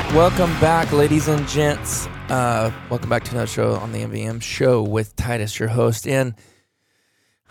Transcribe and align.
Back, 0.00 0.14
welcome 0.14 0.60
back, 0.60 0.92
ladies 0.92 1.28
and 1.28 1.46
gents. 1.46 2.06
Uh, 2.30 2.72
welcome 2.88 3.10
back 3.10 3.22
to 3.22 3.32
another 3.32 3.46
show 3.46 3.74
on 3.74 3.92
the 3.92 3.98
MVM 3.98 4.40
show 4.40 4.82
with 4.82 5.14
Titus, 5.14 5.58
your 5.58 5.68
host. 5.68 6.08
And 6.08 6.34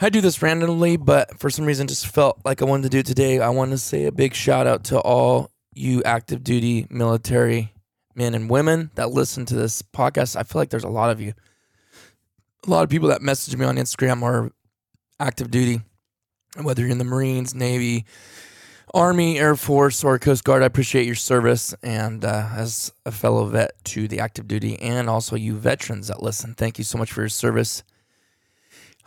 I 0.02 0.10
do 0.10 0.20
this 0.20 0.42
randomly, 0.42 0.98
but 0.98 1.40
for 1.40 1.52
some 1.52 1.66
reason, 1.66 1.86
just 1.86 2.08
felt 2.08 2.40
like 2.44 2.64
I 2.64 2.66
wanted 2.66 2.84
to 2.84 2.90
do 2.90 3.00
it 3.00 3.06
today. 3.06 3.40
I 3.40 3.50
want 3.50 3.70
to 3.72 3.78
say 3.78 4.06
a 4.06 4.12
big 4.12 4.34
shout 4.34 4.66
out 4.66 4.86
to 4.86 5.00
all 5.00 5.52
you 5.76 6.02
active 6.04 6.44
duty 6.44 6.88
military 6.90 7.72
men 8.16 8.34
and 8.34 8.50
women 8.50 8.90
that 8.96 9.12
listen 9.12 9.46
to 9.46 9.56
this 9.56 9.84
podcast. 9.84 10.36
I 10.36 10.42
feel 10.42 10.60
like 10.60 10.72
there's 10.72 10.84
a 10.84 10.90
lot 10.90 11.12
of 11.12 11.22
you, 11.22 11.34
a 12.66 12.70
lot 12.70 12.84
of 12.84 12.90
people 12.90 13.10
that 13.10 13.22
message 13.22 13.56
me 13.56 13.66
on 13.66 13.76
Instagram 13.76 14.24
are 14.24 14.52
active 15.20 15.52
duty, 15.52 15.82
whether 16.60 16.82
you're 16.82 16.92
in 16.92 16.98
the 16.98 17.04
Marines, 17.04 17.54
Navy, 17.54 18.06
Army, 18.94 19.38
Air 19.38 19.56
Force, 19.56 20.04
or 20.04 20.18
Coast 20.18 20.44
Guard. 20.44 20.64
I 20.64 20.66
appreciate 20.66 21.06
your 21.06 21.16
service, 21.16 21.74
and 21.84 22.26
uh, 22.26 22.50
as 22.56 22.92
a 23.06 23.12
fellow 23.12 23.46
vet 23.46 23.72
to 23.86 24.08
the 24.08 24.20
active 24.20 24.48
duty, 24.48 24.80
and 24.80 25.10
also 25.10 25.36
you 25.36 25.56
veterans 25.56 26.08
that 26.08 26.24
listen, 26.24 26.56
thank 26.56 26.78
you 26.78 26.84
so 26.84 26.98
much 26.98 27.12
for 27.12 27.22
your 27.22 27.30
service. 27.30 27.84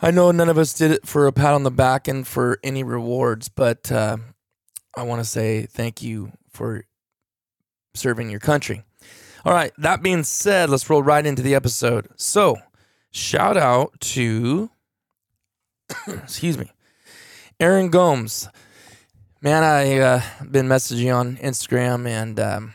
I 0.00 0.10
know 0.10 0.30
none 0.30 0.48
of 0.48 0.58
us 0.58 0.74
did 0.74 0.90
it 0.90 1.06
for 1.06 1.26
a 1.26 1.32
pat 1.32 1.54
on 1.54 1.62
the 1.62 1.70
back 1.70 2.08
and 2.08 2.26
for 2.26 2.58
any 2.64 2.82
rewards, 2.82 3.48
but 3.48 3.90
uh, 3.92 4.16
I 4.96 5.02
want 5.04 5.20
to 5.20 5.24
say 5.24 5.66
thank 5.66 6.02
you 6.02 6.32
for 6.50 6.84
serving 7.94 8.30
your 8.30 8.40
country. 8.40 8.82
All 9.44 9.52
right, 9.52 9.72
that 9.78 10.02
being 10.02 10.24
said, 10.24 10.70
let's 10.70 10.88
roll 10.88 11.02
right 11.02 11.24
into 11.24 11.42
the 11.42 11.54
episode. 11.54 12.08
So, 12.16 12.58
shout 13.10 13.56
out 13.56 13.92
to, 14.00 14.70
excuse 16.06 16.58
me, 16.58 16.70
Aaron 17.58 17.90
Gomes. 17.90 18.48
Man, 19.44 19.64
I 19.64 19.98
uh, 19.98 20.22
been 20.48 20.68
messaging 20.68 21.12
on 21.12 21.36
Instagram 21.38 22.06
and 22.06 22.38
um, 22.38 22.74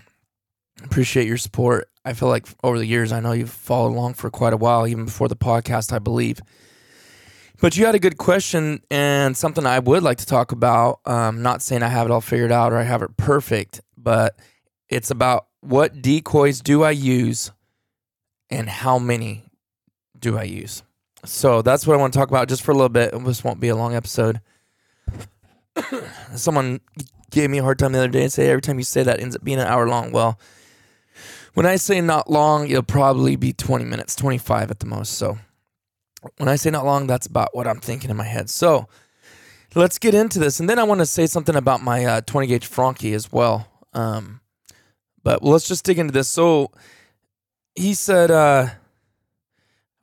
appreciate 0.84 1.26
your 1.26 1.38
support. 1.38 1.90
I 2.04 2.12
feel 2.12 2.28
like 2.28 2.46
over 2.62 2.78
the 2.78 2.86
years, 2.86 3.14
I 3.14 3.22
know 3.22 3.32
you've 3.32 3.50
followed 3.50 3.94
along 3.94 4.16
for 4.16 4.30
quite 4.30 4.52
a 4.52 4.58
while, 4.58 4.86
even 4.86 5.06
before 5.06 5.30
the 5.30 5.38
podcast, 5.38 5.94
I 5.94 6.00
believe. 6.00 6.42
But 7.62 7.78
you 7.78 7.86
had 7.86 7.96
a 7.96 8.00
good 8.00 8.18
question 8.18 8.82
and 8.92 9.38
something 9.38 9.66
I 9.66 9.80
would 9.80 10.04
like 10.04 10.18
to 10.18 10.26
talk 10.26 10.52
about. 10.52 11.00
Um, 11.06 11.42
not 11.42 11.62
saying 11.62 11.84
I 11.84 11.88
have 11.88 12.06
it 12.06 12.12
all 12.12 12.20
figured 12.20 12.52
out 12.52 12.74
or 12.74 12.78
I 12.78 12.84
have 12.84 13.02
it 13.02 13.16
perfect, 13.16 13.80
but 13.98 14.38
it's 14.90 15.10
about 15.10 15.48
what 15.62 16.02
decoys 16.02 16.60
do 16.60 16.84
I 16.84 16.92
use 16.92 17.50
and 18.50 18.68
how 18.68 19.00
many 19.00 19.46
do 20.20 20.38
I 20.38 20.44
use. 20.44 20.84
So 21.24 21.62
that's 21.62 21.88
what 21.88 21.94
I 21.94 21.98
want 21.98 22.12
to 22.12 22.20
talk 22.20 22.28
about 22.28 22.50
just 22.50 22.62
for 22.62 22.72
a 22.72 22.76
little 22.76 22.90
bit. 22.90 23.14
This 23.24 23.42
won't 23.42 23.62
be 23.62 23.70
a 23.70 23.76
long 23.76 23.96
episode. 23.96 24.42
Someone 26.36 26.80
gave 27.32 27.50
me 27.50 27.60
a 27.60 27.64
hard 27.64 27.80
time 27.80 27.92
the 27.92 28.00
other 28.00 28.08
day 28.08 28.24
and 28.24 28.34
say 28.34 28.50
every 28.50 28.62
time 28.62 28.78
you 28.78 28.84
say 28.84 29.04
that 29.04 29.20
ends 29.20 29.36
up 29.36 29.44
being 29.44 29.60
an 29.60 29.68
hour 29.68 29.88
long. 29.88 30.12
Well, 30.12 30.40
when 31.54 31.66
I 31.66 31.76
say 31.76 32.02
not 32.02 32.30
long, 32.30 32.70
it'll 32.70 32.84
probably 32.84 33.36
be 33.36 33.54
20 33.54 33.86
minutes, 33.86 34.16
25 34.16 34.72
at 34.72 34.80
the 34.80 34.86
most. 34.86 35.14
So 35.14 35.40
when 36.38 36.50
I 36.50 36.56
say 36.56 36.70
not 36.70 36.86
long, 36.86 37.08
that's 37.08 37.28
about 37.28 37.56
what 37.56 37.68
I'm 37.68 37.80
thinking 37.80 38.10
in 38.10 38.18
my 38.18 38.26
head. 38.26 38.50
So 38.50 38.88
let's 39.76 39.98
get 39.98 40.14
into 40.14 40.40
this. 40.40 40.60
And 40.60 40.70
then 40.70 40.80
I 40.80 40.84
want 40.84 41.00
to 41.00 41.06
say 41.06 41.26
something 41.26 41.56
about 41.56 41.82
my 41.82 42.06
uh, 42.06 42.22
20 42.22 42.48
gauge 42.48 42.66
Franchi 42.66 43.14
as 43.14 43.32
well. 43.32 43.68
Um, 43.94 44.42
but 45.24 45.44
let's 45.44 45.68
just 45.68 45.84
dig 45.84 46.00
into 46.00 46.14
this. 46.14 46.28
So 46.28 46.72
he 47.76 47.94
said, 47.94 48.32
uh, 48.32 48.70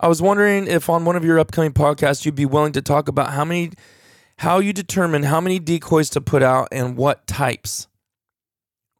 I 0.00 0.08
was 0.08 0.20
wondering 0.20 0.66
if 0.66 0.90
on 0.90 1.04
one 1.04 1.16
of 1.16 1.24
your 1.24 1.38
upcoming 1.38 1.72
podcasts 1.72 2.24
you'd 2.24 2.34
be 2.34 2.46
willing 2.46 2.72
to 2.72 2.82
talk 2.82 3.08
about 3.08 3.30
how 3.30 3.44
many 3.44 3.70
how 4.38 4.58
you 4.58 4.72
determine 4.72 5.24
how 5.24 5.40
many 5.40 5.58
decoys 5.58 6.10
to 6.10 6.20
put 6.20 6.42
out 6.42 6.68
and 6.72 6.96
what 6.96 7.26
types 7.26 7.88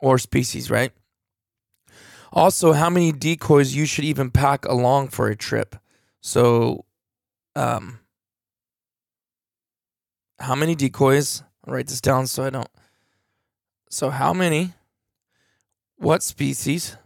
or 0.01 0.19
species, 0.19 0.71
right? 0.71 0.93
Also, 2.33 2.73
how 2.73 2.91
many 2.91 3.13
decoys 3.13 3.75
you 3.75 3.87
should 3.87 4.05
even 4.05 4.31
pack 4.31 4.65
along 4.65 5.09
for 5.09 5.29
a 5.29 5.37
trip. 5.37 5.77
So, 6.21 6.85
um, 7.55 8.01
how 10.41 10.55
many 10.55 10.75
decoys? 10.75 11.43
I'll 11.65 11.75
write 11.75 11.87
this 11.87 12.01
down 12.01 12.27
so 12.27 12.45
I 12.45 12.51
don't. 12.51 12.69
So, 13.89 14.11
how 14.11 14.33
many? 14.33 14.73
What 15.97 16.23
species? 16.23 16.97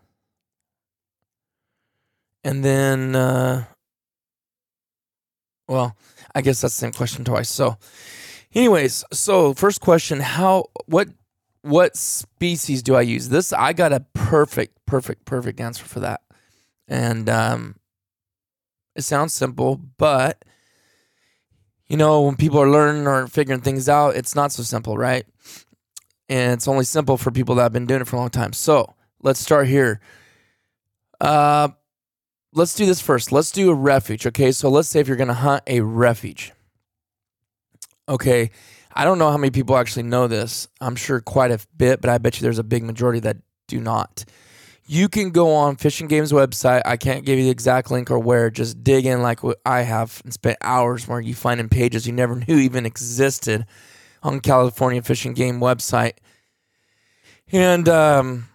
And 2.43 2.65
then, 2.65 3.15
uh, 3.15 3.65
well, 5.69 5.95
I 6.39 6.41
guess 6.41 6.61
that's 6.61 6.77
the 6.77 6.79
same 6.79 6.93
question 6.93 7.25
twice. 7.25 7.51
So, 7.51 7.79
anyways, 8.55 9.05
so 9.13 9.55
first 9.55 9.81
question: 9.81 10.21
How 10.21 10.67
what 10.87 11.09
what 11.63 11.97
species 11.97 12.81
do 12.81 12.95
I 12.95 13.01
use? 13.01 13.29
This 13.29 13.53
I 13.53 13.73
got 13.73 13.93
a 13.93 14.07
perfect, 14.15 14.79
perfect, 14.87 15.25
perfect 15.25 15.61
answer 15.61 15.85
for 15.85 15.99
that, 15.99 16.21
and 16.87 17.29
um, 17.29 17.75
it 18.95 19.03
sounds 19.03 19.35
simple, 19.35 19.81
but 19.97 20.45
you 21.89 21.97
know 21.97 22.23
when 22.23 22.37
people 22.37 22.61
are 22.61 22.71
learning 22.71 23.09
or 23.09 23.27
figuring 23.27 23.61
things 23.61 23.89
out, 23.89 24.15
it's 24.15 24.37
not 24.37 24.53
so 24.53 24.63
simple, 24.63 24.97
right? 24.97 25.27
And 26.29 26.53
it's 26.53 26.69
only 26.69 26.85
simple 26.85 27.17
for 27.17 27.33
people 27.33 27.57
that 27.57 27.65
have 27.65 27.73
been 27.73 27.87
doing 27.87 28.03
it 28.03 28.07
for 28.07 28.15
a 28.15 28.21
long 28.21 28.31
time. 28.31 28.53
So 28.53 28.95
let's 29.25 29.41
start 29.41 29.67
here. 29.67 29.99
Uh, 31.21 31.71
let's 32.53 32.75
do 32.75 32.87
this 32.87 33.01
first. 33.01 33.33
Let's 33.33 33.51
do 33.51 33.71
a 33.71 33.75
refuge. 33.75 34.27
Okay. 34.27 34.53
So 34.53 34.69
let's 34.69 34.89
say 34.89 35.01
if 35.01 35.09
you're 35.09 35.17
going 35.17 35.29
to 35.29 35.35
hunt 35.35 35.63
a 35.67 35.81
refuge. 35.81 36.53
Okay. 38.09 38.51
I 38.93 39.05
don't 39.05 39.19
know 39.19 39.31
how 39.31 39.37
many 39.37 39.51
people 39.51 39.77
actually 39.77 40.05
know 40.05 40.27
this. 40.27 40.67
I'm 40.81 40.97
sure 40.97 41.21
quite 41.21 41.51
a 41.51 41.61
bit, 41.77 42.01
but 42.01 42.11
I 42.11 42.19
bet 42.19 42.37
you 42.37 42.43
there's 42.43 42.59
a 42.59 42.65
big 42.65 42.83
majority 42.83 43.21
that 43.21 43.37
do 43.69 43.81
not. 43.81 44.25
You 44.87 45.09
can 45.09 45.31
go 45.31 45.55
on 45.55 45.77
Fish 45.77 46.01
and 46.01 46.09
Game's 46.09 46.33
website. 46.33 46.81
I 46.87 46.97
can't 46.97 47.27
give 47.27 47.39
you 47.39 47.45
the 47.45 47.51
exact 47.51 47.91
link 47.91 48.11
or 48.11 48.19
where. 48.19 48.51
Just 48.51 48.83
dig 48.83 49.05
in 49.05 49.21
like 49.21 49.43
what 49.43 49.61
I 49.67 49.83
have 49.83 50.23
and 50.25 50.33
spent 50.33 50.57
hours 50.63 51.07
where 51.07 51.21
you 51.21 51.35
find 51.35 51.61
in 51.61 51.69
pages 51.69 52.07
you 52.07 52.13
never 52.15 52.35
knew 52.49 52.57
even 52.57 52.87
existed 52.87 53.67
on 54.23 54.41
California 54.41 55.03
Fish 55.03 55.27
and 55.27 55.37
Game 55.37 55.61
website. 55.61 56.15
And 57.53 57.89
um, 57.89 58.49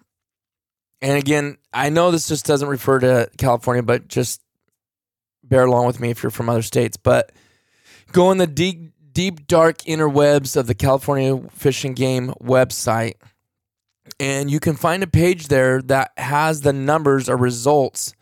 and 1.04 1.18
again, 1.18 1.58
I 1.70 1.90
know 1.90 2.10
this 2.10 2.28
just 2.28 2.46
doesn't 2.46 2.66
refer 2.66 2.98
to 3.00 3.28
California, 3.36 3.82
but 3.82 4.08
just 4.08 4.40
bear 5.42 5.64
along 5.64 5.86
with 5.86 6.00
me 6.00 6.08
if 6.08 6.22
you're 6.22 6.30
from 6.30 6.48
other 6.48 6.62
states. 6.62 6.96
But 6.96 7.30
go 8.10 8.30
in 8.30 8.38
the 8.38 8.46
deep, 8.46 8.94
deep, 9.12 9.46
dark 9.46 9.80
interwebs 9.80 10.56
of 10.56 10.66
the 10.66 10.74
California 10.74 11.46
Fish 11.50 11.84
and 11.84 11.94
Game 11.94 12.32
website, 12.42 13.16
and 14.18 14.50
you 14.50 14.58
can 14.60 14.76
find 14.76 15.02
a 15.02 15.06
page 15.06 15.48
there 15.48 15.82
that 15.82 16.12
has 16.16 16.62
the 16.62 16.72
numbers 16.72 17.28
or 17.28 17.36
results 17.36 18.14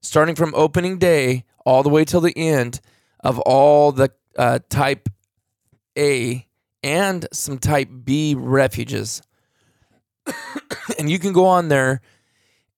starting 0.00 0.36
from 0.36 0.54
opening 0.54 0.96
day 0.96 1.42
all 1.66 1.82
the 1.82 1.88
way 1.88 2.04
till 2.04 2.20
the 2.20 2.38
end 2.38 2.80
of 3.18 3.40
all 3.40 3.90
the 3.90 4.12
uh, 4.36 4.60
type 4.70 5.08
A 5.98 6.46
and 6.84 7.26
some 7.32 7.58
type 7.58 7.88
B 8.04 8.36
refuges. 8.38 9.22
and 11.00 11.10
you 11.10 11.18
can 11.18 11.32
go 11.32 11.44
on 11.44 11.66
there 11.66 12.00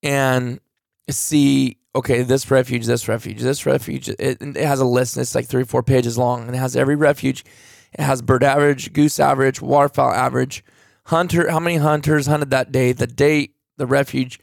and 0.03 0.61
see 1.09 1.77
okay 1.95 2.23
this 2.23 2.51
refuge 2.51 2.87
this 2.87 3.09
refuge 3.09 3.41
this 3.41 3.67
refuge 3.67 4.09
it, 4.09 4.39
it 4.41 4.57
has 4.57 4.81
a 4.81 4.85
list 4.85 5.17
and 5.17 5.23
it's 5.23 5.35
like 5.35 5.47
three 5.47 5.65
four 5.65 5.83
pages 5.83 6.17
long 6.17 6.47
and 6.47 6.55
it 6.55 6.59
has 6.59 6.77
every 6.77 6.97
refuge. 6.97 7.45
It 7.93 8.03
has 8.03 8.23
bird 8.23 8.45
average 8.45 8.93
goose 8.93 9.19
average 9.19 9.61
waterfowl 9.61 10.13
average 10.13 10.65
hunter 11.07 11.51
how 11.51 11.61
many 11.61 11.77
hunters 11.77 12.27
hunted 12.27 12.51
that 12.51 12.71
day 12.71 12.93
the 12.93 13.07
date 13.07 13.55
the 13.77 13.87
refuge. 13.87 14.39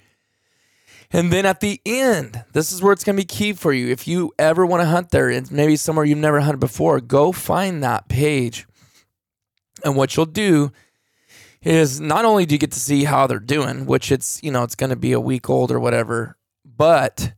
And 1.09 1.31
then 1.31 1.45
at 1.45 1.61
the 1.61 1.79
end 1.85 2.43
this 2.51 2.71
is 2.71 2.81
where 2.81 2.91
it's 2.91 3.05
going 3.05 3.15
to 3.15 3.21
be 3.21 3.25
key 3.25 3.53
for 3.53 3.71
you. 3.71 3.87
If 3.87 4.07
you 4.07 4.33
ever 4.37 4.65
want 4.65 4.81
to 4.81 4.87
hunt 4.87 5.11
there 5.11 5.29
and 5.29 5.49
maybe 5.49 5.77
somewhere 5.77 6.05
you've 6.05 6.17
never 6.17 6.41
hunted 6.41 6.59
before 6.59 6.99
go 6.99 7.31
find 7.31 7.81
that 7.83 8.09
page. 8.09 8.67
And 9.85 9.95
what 9.95 10.15
you'll 10.15 10.25
do 10.25 10.71
is 11.61 11.99
not 11.99 12.25
only 12.25 12.45
do 12.45 12.55
you 12.55 12.59
get 12.59 12.71
to 12.71 12.79
see 12.79 13.03
how 13.03 13.27
they're 13.27 13.39
doing, 13.39 13.85
which 13.85 14.11
it's, 14.11 14.41
you 14.43 14.51
know, 14.51 14.63
it's 14.63 14.75
going 14.75 14.89
to 14.89 14.95
be 14.95 15.11
a 15.11 15.19
week 15.19 15.49
old 15.49 15.71
or 15.71 15.79
whatever, 15.79 16.37
but 16.63 17.33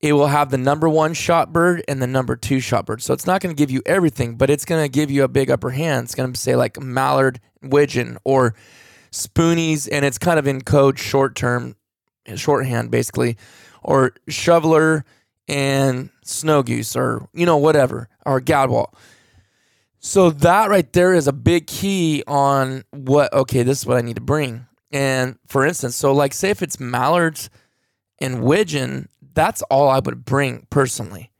it 0.00 0.14
will 0.14 0.28
have 0.28 0.50
the 0.50 0.58
number 0.58 0.88
one 0.88 1.12
shot 1.14 1.52
bird 1.52 1.82
and 1.86 2.00
the 2.00 2.06
number 2.06 2.34
two 2.34 2.60
shot 2.60 2.86
bird. 2.86 3.02
So 3.02 3.12
it's 3.12 3.26
not 3.26 3.40
going 3.40 3.54
to 3.54 3.58
give 3.58 3.70
you 3.70 3.82
everything, 3.86 4.36
but 4.36 4.50
it's 4.50 4.64
going 4.64 4.82
to 4.82 4.88
give 4.88 5.10
you 5.10 5.24
a 5.24 5.28
big 5.28 5.50
upper 5.50 5.70
hand. 5.70 6.04
It's 6.04 6.14
going 6.14 6.32
to 6.32 6.40
say 6.40 6.56
like 6.56 6.80
mallard, 6.80 7.40
widgeon, 7.62 8.18
or 8.24 8.54
spoonies, 9.12 9.88
and 9.90 10.04
it's 10.04 10.18
kind 10.18 10.38
of 10.38 10.46
in 10.46 10.62
code 10.62 10.98
short 10.98 11.34
term, 11.34 11.76
shorthand 12.34 12.90
basically, 12.90 13.36
or 13.82 14.14
shoveler 14.28 15.04
and 15.48 16.10
snow 16.24 16.62
goose, 16.62 16.96
or 16.96 17.28
you 17.34 17.44
know 17.44 17.56
whatever, 17.56 18.08
or 18.24 18.40
gadwall. 18.40 18.94
So 20.00 20.30
that 20.30 20.70
right 20.70 20.90
there 20.94 21.12
is 21.12 21.28
a 21.28 21.32
big 21.32 21.66
key 21.66 22.24
on 22.26 22.84
what 22.90 23.32
okay, 23.32 23.62
this 23.62 23.80
is 23.80 23.86
what 23.86 23.98
I 23.98 24.00
need 24.00 24.16
to 24.16 24.22
bring. 24.22 24.66
And 24.90 25.38
for 25.46 25.64
instance, 25.64 25.94
so 25.94 26.12
like 26.12 26.32
say 26.32 26.50
if 26.50 26.62
it's 26.62 26.80
mallards 26.80 27.50
and 28.18 28.42
widgeon, 28.42 29.08
that's 29.34 29.62
all 29.62 29.88
I 29.88 30.00
would 30.00 30.24
bring 30.24 30.66
personally. 30.70 31.30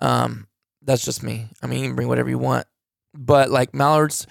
Um, 0.00 0.46
that's 0.82 1.04
just 1.04 1.22
me. 1.22 1.48
I 1.62 1.66
mean, 1.66 1.80
you 1.80 1.88
can 1.88 1.96
bring 1.96 2.08
whatever 2.08 2.28
you 2.28 2.38
want, 2.38 2.66
but 3.14 3.50
like 3.50 3.74
mallards 3.74 4.26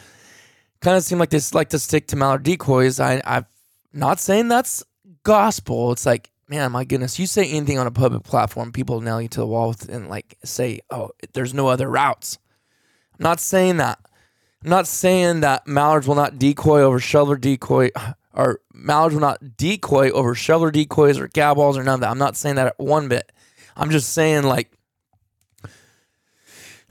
kind 0.81 0.95
of 0.95 1.03
seem 1.03 1.19
like 1.19 1.31
they 1.31 1.39
like 1.53 1.69
to 1.69 1.79
stick 1.79 2.07
to 2.07 2.15
mallard 2.15 2.43
decoys. 2.43 2.99
I, 2.99 3.21
I'm 3.25 3.45
not 3.91 4.19
saying 4.19 4.47
that's 4.47 4.83
gospel. 5.23 5.91
It's 5.91 6.05
like, 6.05 6.31
man, 6.47 6.71
my 6.71 6.85
goodness, 6.85 7.19
you 7.19 7.27
say 7.27 7.45
anything 7.49 7.77
on 7.79 7.87
a 7.87 7.91
public 7.91 8.23
platform, 8.23 8.71
people 8.71 9.01
nail 9.01 9.21
you 9.21 9.27
to 9.29 9.39
the 9.39 9.47
wall 9.47 9.69
with, 9.69 9.89
and 9.89 10.09
like 10.09 10.37
say, 10.43 10.79
oh, 10.89 11.09
there's 11.33 11.53
no 11.53 11.67
other 11.67 11.89
routes. 11.89 12.37
Not 13.19 13.39
saying 13.39 13.77
that. 13.77 13.99
I'm 14.63 14.69
not 14.69 14.87
saying 14.87 15.41
that 15.41 15.67
mallards 15.67 16.07
will 16.07 16.15
not 16.15 16.39
decoy 16.39 16.81
over 16.81 16.99
shoveler 16.99 17.37
decoy 17.37 17.91
or 18.33 18.59
mallards 18.73 19.13
will 19.13 19.21
not 19.21 19.57
decoy 19.57 20.09
over 20.11 20.35
shoveler 20.35 20.71
decoys 20.71 21.19
or 21.19 21.27
gadwalls 21.27 21.77
or 21.77 21.83
none 21.83 21.95
of 21.95 21.99
that. 22.01 22.09
I'm 22.09 22.17
not 22.17 22.35
saying 22.35 22.55
that 22.55 22.75
one 22.77 23.07
bit. 23.07 23.31
I'm 23.77 23.89
just 23.89 24.11
saying 24.11 24.43
like 24.43 24.71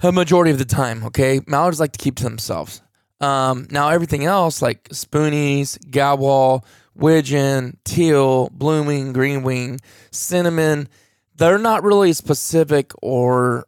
a 0.03 0.13
majority 0.13 0.51
of 0.51 0.59
the 0.59 0.65
time, 0.65 1.05
okay? 1.05 1.41
Mallards 1.47 1.81
like 1.81 1.93
to 1.93 1.99
keep 1.99 2.17
to 2.17 2.25
themselves. 2.25 2.83
Um, 3.21 3.67
now 3.71 3.89
everything 3.89 4.25
else 4.25 4.63
like 4.63 4.89
spoonies, 4.91 5.77
gadwall, 5.91 6.65
widgeon, 6.95 7.77
teal, 7.85 8.49
blue 8.51 8.83
wing, 8.85 9.13
green 9.13 9.43
wing, 9.43 9.81
cinnamon, 10.11 10.89
they're 11.37 11.59
not 11.59 11.83
really 11.83 12.13
specific 12.13 12.93
or 13.03 13.67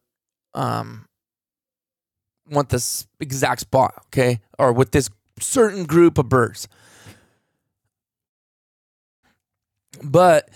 um, 0.54 1.06
want 2.50 2.68
this 2.68 3.06
exact 3.20 3.60
spot, 3.60 3.94
okay? 4.06 4.40
Or 4.58 4.72
with 4.72 4.92
this 4.92 5.10
certain 5.38 5.84
group 5.84 6.18
of 6.18 6.28
birds. 6.28 6.68
But 10.02 10.48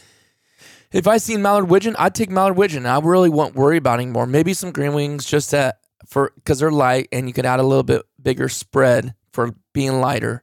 if 0.93 1.07
I 1.07 1.17
seen 1.19 1.43
mallard 1.43 1.69
widgeon, 1.69 1.97
I'd 1.99 2.15
take 2.15 2.31
mallard 2.31 2.57
widgeon. 2.57 2.87
I 2.87 2.99
really 3.01 3.29
won't 3.29 3.55
worry 3.55 3.77
about 3.77 4.01
anymore. 4.01 4.27
Maybe 4.27 4.55
some 4.55 4.71
green 4.71 4.95
wings 4.95 5.25
just 5.25 5.51
that 5.51 5.79
for 6.07 6.33
because 6.37 6.59
they're 6.59 6.71
light 6.71 7.09
and 7.13 7.27
you 7.27 7.33
could 7.33 7.47
add 7.47 7.61
a 7.61 7.65
little 7.65 7.83
bit 7.83 8.03
bigger 8.23 8.49
spread 8.49 9.15
for 9.33 9.55
being 9.73 10.01
lighter. 10.01 10.43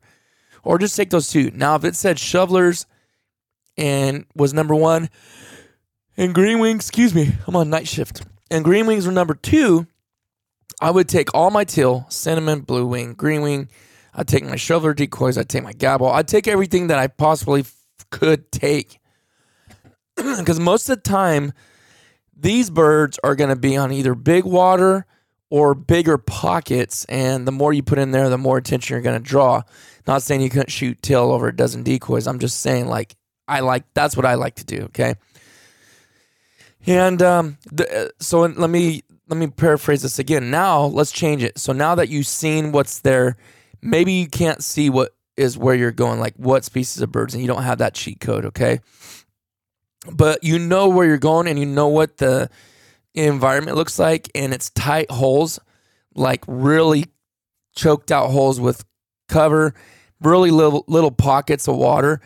Or 0.63 0.77
just 0.77 0.95
take 0.95 1.09
those 1.09 1.29
two. 1.29 1.51
Now 1.51 1.75
if 1.75 1.83
it 1.83 1.95
said 1.95 2.19
shovelers 2.19 2.85
and 3.77 4.25
was 4.35 4.53
number 4.53 4.75
one 4.75 5.09
and 6.17 6.35
green 6.35 6.59
wings, 6.59 6.87
excuse 6.87 7.15
me, 7.15 7.31
I'm 7.47 7.55
on 7.55 7.69
night 7.69 7.87
shift. 7.87 8.21
And 8.51 8.63
green 8.65 8.85
wings 8.85 9.05
were 9.05 9.13
number 9.13 9.33
two, 9.33 9.87
I 10.81 10.89
would 10.89 11.07
take 11.07 11.33
all 11.35 11.51
my 11.51 11.63
teal, 11.63 12.07
cinnamon, 12.09 12.61
blue 12.61 12.87
wing, 12.87 13.13
green 13.13 13.41
wing. 13.43 13.69
I'd 14.13 14.27
take 14.27 14.43
my 14.43 14.55
shoveler 14.55 14.93
decoys. 14.93 15.37
I'd 15.37 15.47
take 15.47 15.63
my 15.63 15.73
gadwall. 15.73 16.13
I'd 16.13 16.27
take 16.27 16.47
everything 16.47 16.87
that 16.87 16.97
I 16.97 17.07
possibly 17.07 17.61
f- 17.61 17.75
could 18.09 18.51
take. 18.51 18.99
Because 20.15 20.59
most 20.59 20.89
of 20.89 20.97
the 20.97 21.09
time, 21.09 21.53
these 22.35 22.69
birds 22.69 23.17
are 23.23 23.35
going 23.35 23.49
to 23.49 23.55
be 23.55 23.77
on 23.77 23.91
either 23.91 24.13
big 24.13 24.43
water 24.43 25.05
or 25.49 25.73
bigger 25.73 26.17
pockets. 26.17 27.05
And 27.05 27.47
the 27.47 27.51
more 27.51 27.71
you 27.73 27.81
put 27.81 27.97
in 27.97 28.11
there, 28.11 28.29
the 28.29 28.37
more 28.37 28.57
attention 28.57 28.93
you're 28.93 29.01
going 29.01 29.21
to 29.21 29.27
draw. 29.27 29.61
Not 30.07 30.21
saying 30.21 30.41
you 30.41 30.49
couldn't 30.49 30.69
shoot 30.69 31.01
teal 31.01 31.31
over 31.31 31.47
a 31.47 31.55
dozen 31.55 31.83
decoys. 31.83 32.27
I'm 32.27 32.39
just 32.39 32.59
saying, 32.59 32.87
like, 32.87 33.15
I 33.47 33.61
like, 33.61 33.83
that's 33.93 34.17
what 34.17 34.25
I 34.25 34.35
like 34.35 34.55
to 34.55 34.65
do. 34.65 34.83
Okay. 34.83 35.15
And 36.85 37.21
um, 37.21 37.57
the, 37.71 38.05
uh, 38.05 38.09
so 38.19 38.41
let 38.41 38.69
me 38.69 39.03
let 39.27 39.37
me 39.37 39.47
paraphrase 39.47 40.01
this 40.01 40.19
again. 40.19 40.51
Now 40.51 40.83
let's 40.83 41.11
change 41.11 41.43
it. 41.43 41.57
So 41.57 41.73
now 41.73 41.95
that 41.95 42.09
you've 42.09 42.27
seen 42.27 42.71
what's 42.71 42.99
there, 42.99 43.37
maybe 43.81 44.13
you 44.13 44.27
can't 44.27 44.63
see 44.63 44.89
what 44.89 45.15
is 45.37 45.57
where 45.57 45.75
you're 45.75 45.91
going, 45.91 46.19
like 46.19 46.35
what 46.35 46.63
species 46.65 47.01
of 47.01 47.11
birds, 47.11 47.33
and 47.33 47.41
you 47.41 47.47
don't 47.47 47.63
have 47.63 47.77
that 47.79 47.93
cheat 47.93 48.19
code, 48.19 48.45
okay? 48.45 48.79
But 50.11 50.43
you 50.43 50.59
know 50.59 50.89
where 50.89 51.07
you're 51.07 51.17
going 51.17 51.47
and 51.47 51.57
you 51.57 51.65
know 51.65 51.87
what 51.87 52.17
the 52.17 52.49
environment 53.13 53.77
looks 53.77 53.99
like, 53.99 54.29
and 54.35 54.53
it's 54.53 54.69
tight 54.71 55.09
holes, 55.11 55.59
like 56.15 56.43
really 56.47 57.05
choked 57.75 58.11
out 58.11 58.31
holes 58.31 58.59
with 58.59 58.83
cover, 59.27 59.73
really 60.19 60.51
little 60.51 60.83
little 60.87 61.11
pockets 61.11 61.67
of 61.67 61.77
water. 61.77 62.21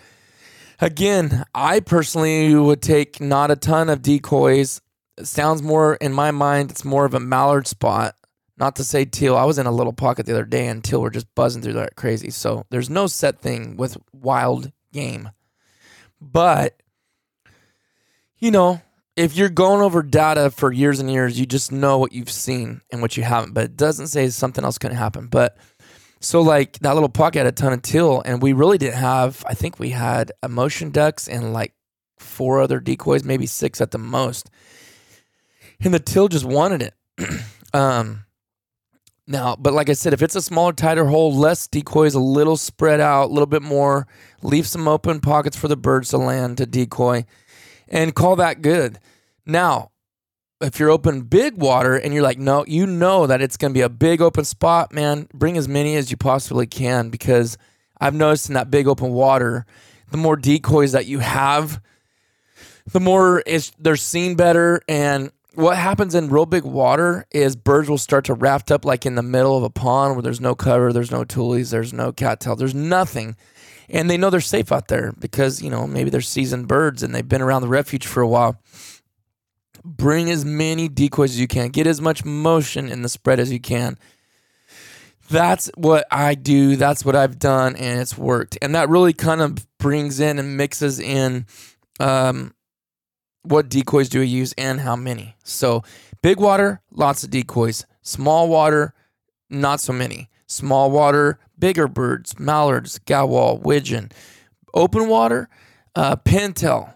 Again, 0.79 1.45
I 1.53 1.79
personally 1.79 2.53
would 2.53 2.81
take 2.81 3.21
not 3.21 3.51
a 3.51 3.55
ton 3.55 3.89
of 3.89 4.01
decoys 4.01 4.81
sounds 5.23 5.61
more 5.61 5.95
in 5.95 6.13
my 6.13 6.31
mind. 6.31 6.71
It's 6.71 6.85
more 6.85 7.05
of 7.05 7.13
a 7.13 7.19
mallard 7.19 7.67
spot. 7.67 8.15
Not 8.57 8.77
to 8.77 8.83
say 8.83 9.03
teal. 9.03 9.35
I 9.35 9.43
was 9.43 9.57
in 9.57 9.65
a 9.65 9.71
little 9.71 9.93
pocket 9.93 10.25
the 10.25 10.31
other 10.31 10.45
day, 10.45 10.67
and 10.67 10.83
teal 10.83 11.01
were 11.01 11.09
just 11.09 11.33
buzzing 11.35 11.61
through 11.61 11.73
that 11.73 11.95
crazy. 11.95 12.29
So 12.29 12.65
there's 12.69 12.89
no 12.89 13.07
set 13.07 13.39
thing 13.39 13.75
with 13.75 13.97
wild 14.13 14.71
game, 14.93 15.29
but 16.21 16.81
you 18.39 18.51
know, 18.51 18.81
if 19.15 19.35
you're 19.35 19.49
going 19.49 19.81
over 19.81 20.03
data 20.03 20.51
for 20.51 20.71
years 20.71 20.99
and 20.99 21.11
years, 21.11 21.39
you 21.39 21.45
just 21.45 21.71
know 21.71 21.97
what 21.97 22.11
you've 22.13 22.29
seen 22.29 22.81
and 22.91 23.01
what 23.01 23.17
you 23.17 23.23
haven't. 23.23 23.53
But 23.53 23.65
it 23.65 23.77
doesn't 23.77 24.07
say 24.07 24.29
something 24.29 24.63
else 24.63 24.77
couldn't 24.77 24.97
happen. 24.97 25.27
But 25.27 25.57
so 26.21 26.41
like 26.41 26.79
that 26.79 26.93
little 26.93 27.09
pocket 27.09 27.39
had 27.39 27.47
a 27.47 27.51
ton 27.51 27.73
of 27.73 27.81
teal, 27.81 28.21
and 28.25 28.41
we 28.41 28.53
really 28.53 28.77
didn't 28.77 28.99
have. 28.99 29.43
I 29.47 29.53
think 29.53 29.79
we 29.79 29.89
had 29.89 30.31
a 30.41 30.49
motion 30.49 30.91
ducks 30.91 31.27
and 31.27 31.53
like 31.53 31.73
four 32.19 32.61
other 32.61 32.79
decoys, 32.79 33.23
maybe 33.23 33.45
six 33.45 33.81
at 33.81 33.91
the 33.91 33.97
most 33.97 34.49
and 35.81 35.93
the 35.93 35.99
teal 35.99 36.27
just 36.27 36.45
wanted 36.45 36.81
it. 36.81 36.93
um, 37.73 38.25
now, 39.27 39.55
but 39.55 39.73
like 39.73 39.89
I 39.89 39.93
said, 39.93 40.13
if 40.13 40.21
it's 40.21 40.35
a 40.35 40.41
smaller, 40.41 40.73
tighter 40.73 41.05
hole, 41.05 41.35
less 41.35 41.67
decoys, 41.67 42.13
a 42.13 42.19
little 42.19 42.57
spread 42.57 42.99
out, 42.99 43.25
a 43.25 43.33
little 43.33 43.47
bit 43.47 43.63
more, 43.63 44.07
leave 44.43 44.67
some 44.67 44.87
open 44.87 45.19
pockets 45.19 45.57
for 45.57 45.67
the 45.67 45.77
birds 45.77 46.09
to 46.09 46.17
land 46.17 46.57
to 46.57 46.65
decoy, 46.65 47.25
and 47.87 48.13
call 48.13 48.35
that 48.35 48.61
good. 48.61 48.99
Now, 49.45 49.91
if 50.61 50.79
you're 50.79 50.91
open 50.91 51.21
big 51.21 51.57
water 51.57 51.95
and 51.95 52.13
you're 52.13 52.23
like, 52.23 52.37
no, 52.37 52.65
you 52.67 52.85
know 52.85 53.27
that 53.27 53.41
it's 53.41 53.57
going 53.57 53.73
to 53.73 53.77
be 53.77 53.81
a 53.81 53.89
big 53.89 54.21
open 54.21 54.45
spot, 54.45 54.93
man, 54.93 55.27
bring 55.33 55.57
as 55.57 55.67
many 55.67 55.95
as 55.95 56.11
you 56.11 56.17
possibly 56.17 56.67
can 56.67 57.09
because 57.09 57.57
I've 57.99 58.15
noticed 58.15 58.49
in 58.49 58.53
that 58.53 58.71
big 58.71 58.87
open 58.87 59.11
water, 59.11 59.65
the 60.11 60.17
more 60.17 60.35
decoys 60.35 60.91
that 60.93 61.07
you 61.07 61.19
have, 61.19 61.81
the 62.91 62.99
more 62.99 63.43
they're 63.79 63.95
seen 63.95 64.35
better. 64.35 64.81
And 64.87 65.31
what 65.55 65.77
happens 65.77 66.15
in 66.15 66.29
real 66.29 66.45
big 66.45 66.63
water 66.63 67.25
is 67.31 67.55
birds 67.55 67.89
will 67.89 67.97
start 67.97 68.25
to 68.25 68.33
raft 68.33 68.71
up 68.71 68.85
like 68.85 69.05
in 69.05 69.15
the 69.15 69.23
middle 69.23 69.57
of 69.57 69.63
a 69.63 69.69
pond 69.69 70.15
where 70.15 70.21
there's 70.21 70.41
no 70.41 70.55
cover, 70.55 70.91
there's 70.91 71.11
no 71.11 71.23
tules, 71.23 71.71
there's 71.71 71.93
no 71.93 72.11
cattail, 72.11 72.55
there's 72.55 72.75
nothing. 72.75 73.35
And 73.89 74.09
they 74.09 74.17
know 74.17 74.29
they're 74.29 74.41
safe 74.41 74.71
out 74.71 74.87
there 74.87 75.13
because, 75.19 75.61
you 75.61 75.69
know, 75.69 75.85
maybe 75.85 76.09
they're 76.09 76.21
seasoned 76.21 76.67
birds 76.67 77.03
and 77.03 77.13
they've 77.13 77.27
been 77.27 77.41
around 77.41 77.61
the 77.61 77.67
refuge 77.67 78.07
for 78.07 78.21
a 78.21 78.27
while. 78.27 78.59
Bring 79.83 80.31
as 80.31 80.43
many 80.43 80.87
decoys 80.87 81.31
as 81.31 81.39
you 81.39 81.47
can. 81.47 81.69
Get 81.69 81.85
as 81.85 82.01
much 82.01 82.25
motion 82.25 82.89
in 82.89 83.03
the 83.03 83.09
spread 83.09 83.39
as 83.39 83.51
you 83.51 83.59
can. 83.59 83.97
That's 85.29 85.69
what 85.75 86.05
I 86.11 86.35
do. 86.35 86.75
That's 86.75 87.05
what 87.05 87.15
I've 87.15 87.39
done, 87.39 87.75
and 87.75 87.99
it's 87.99 88.17
worked. 88.17 88.57
And 88.61 88.75
that 88.75 88.89
really 88.89 89.13
kind 89.13 89.41
of 89.41 89.65
brings 89.77 90.19
in 90.19 90.37
and 90.39 90.57
mixes 90.57 90.99
in 90.99 91.45
um, 91.99 92.54
what 93.45 93.69
decoys 93.69 94.09
do 94.09 94.19
we 94.19 94.27
use 94.27 94.53
and 94.57 94.81
how 94.81 94.95
many. 94.95 95.35
So, 95.43 95.83
big 96.21 96.39
water, 96.39 96.81
lots 96.91 97.23
of 97.23 97.29
decoys. 97.29 97.85
Small 98.01 98.49
water, 98.49 98.93
not 99.49 99.79
so 99.79 99.93
many. 99.93 100.29
Small 100.47 100.91
water, 100.91 101.39
bigger 101.57 101.87
birds, 101.87 102.39
mallards, 102.39 102.99
gadwall, 102.99 103.61
widgeon. 103.61 104.11
Open 104.73 105.07
water, 105.07 105.49
uh, 105.95 106.15
pintail, 106.17 106.95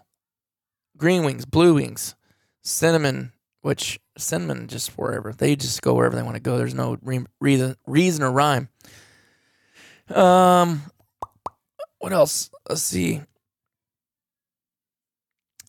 green 0.96 1.24
wings, 1.24 1.44
blue 1.46 1.74
wings, 1.74 2.14
cinnamon, 2.62 3.32
which 3.62 3.98
cinnamon 4.16 4.68
just 4.68 4.90
wherever 4.98 5.32
they 5.32 5.56
just 5.56 5.80
go 5.82 5.94
wherever 5.94 6.14
they 6.14 6.22
want 6.22 6.36
to 6.36 6.42
go. 6.42 6.58
There's 6.58 6.74
no 6.74 6.98
re- 7.02 7.24
reason 7.40 7.76
reason 7.86 8.22
or 8.22 8.30
rhyme. 8.30 8.68
Um, 10.14 10.82
what 11.98 12.12
else? 12.12 12.50
Let's 12.68 12.82
see. 12.82 13.22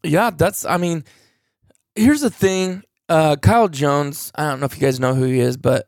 Yeah, 0.03 0.31
that's. 0.31 0.65
I 0.65 0.77
mean, 0.77 1.03
here's 1.96 2.22
the 2.22 2.29
thing. 2.29 2.84
Uh, 3.10 3.36
Kyle 3.36 3.67
Jones. 3.67 4.31
I 4.36 4.50
don't 4.50 4.60
know 4.60 4.65
if 4.65 4.75
you 4.75 4.81
guys 4.81 5.00
know 5.00 5.13
who 5.13 5.25
he 5.25 5.39
is, 5.39 5.58
but 5.58 5.88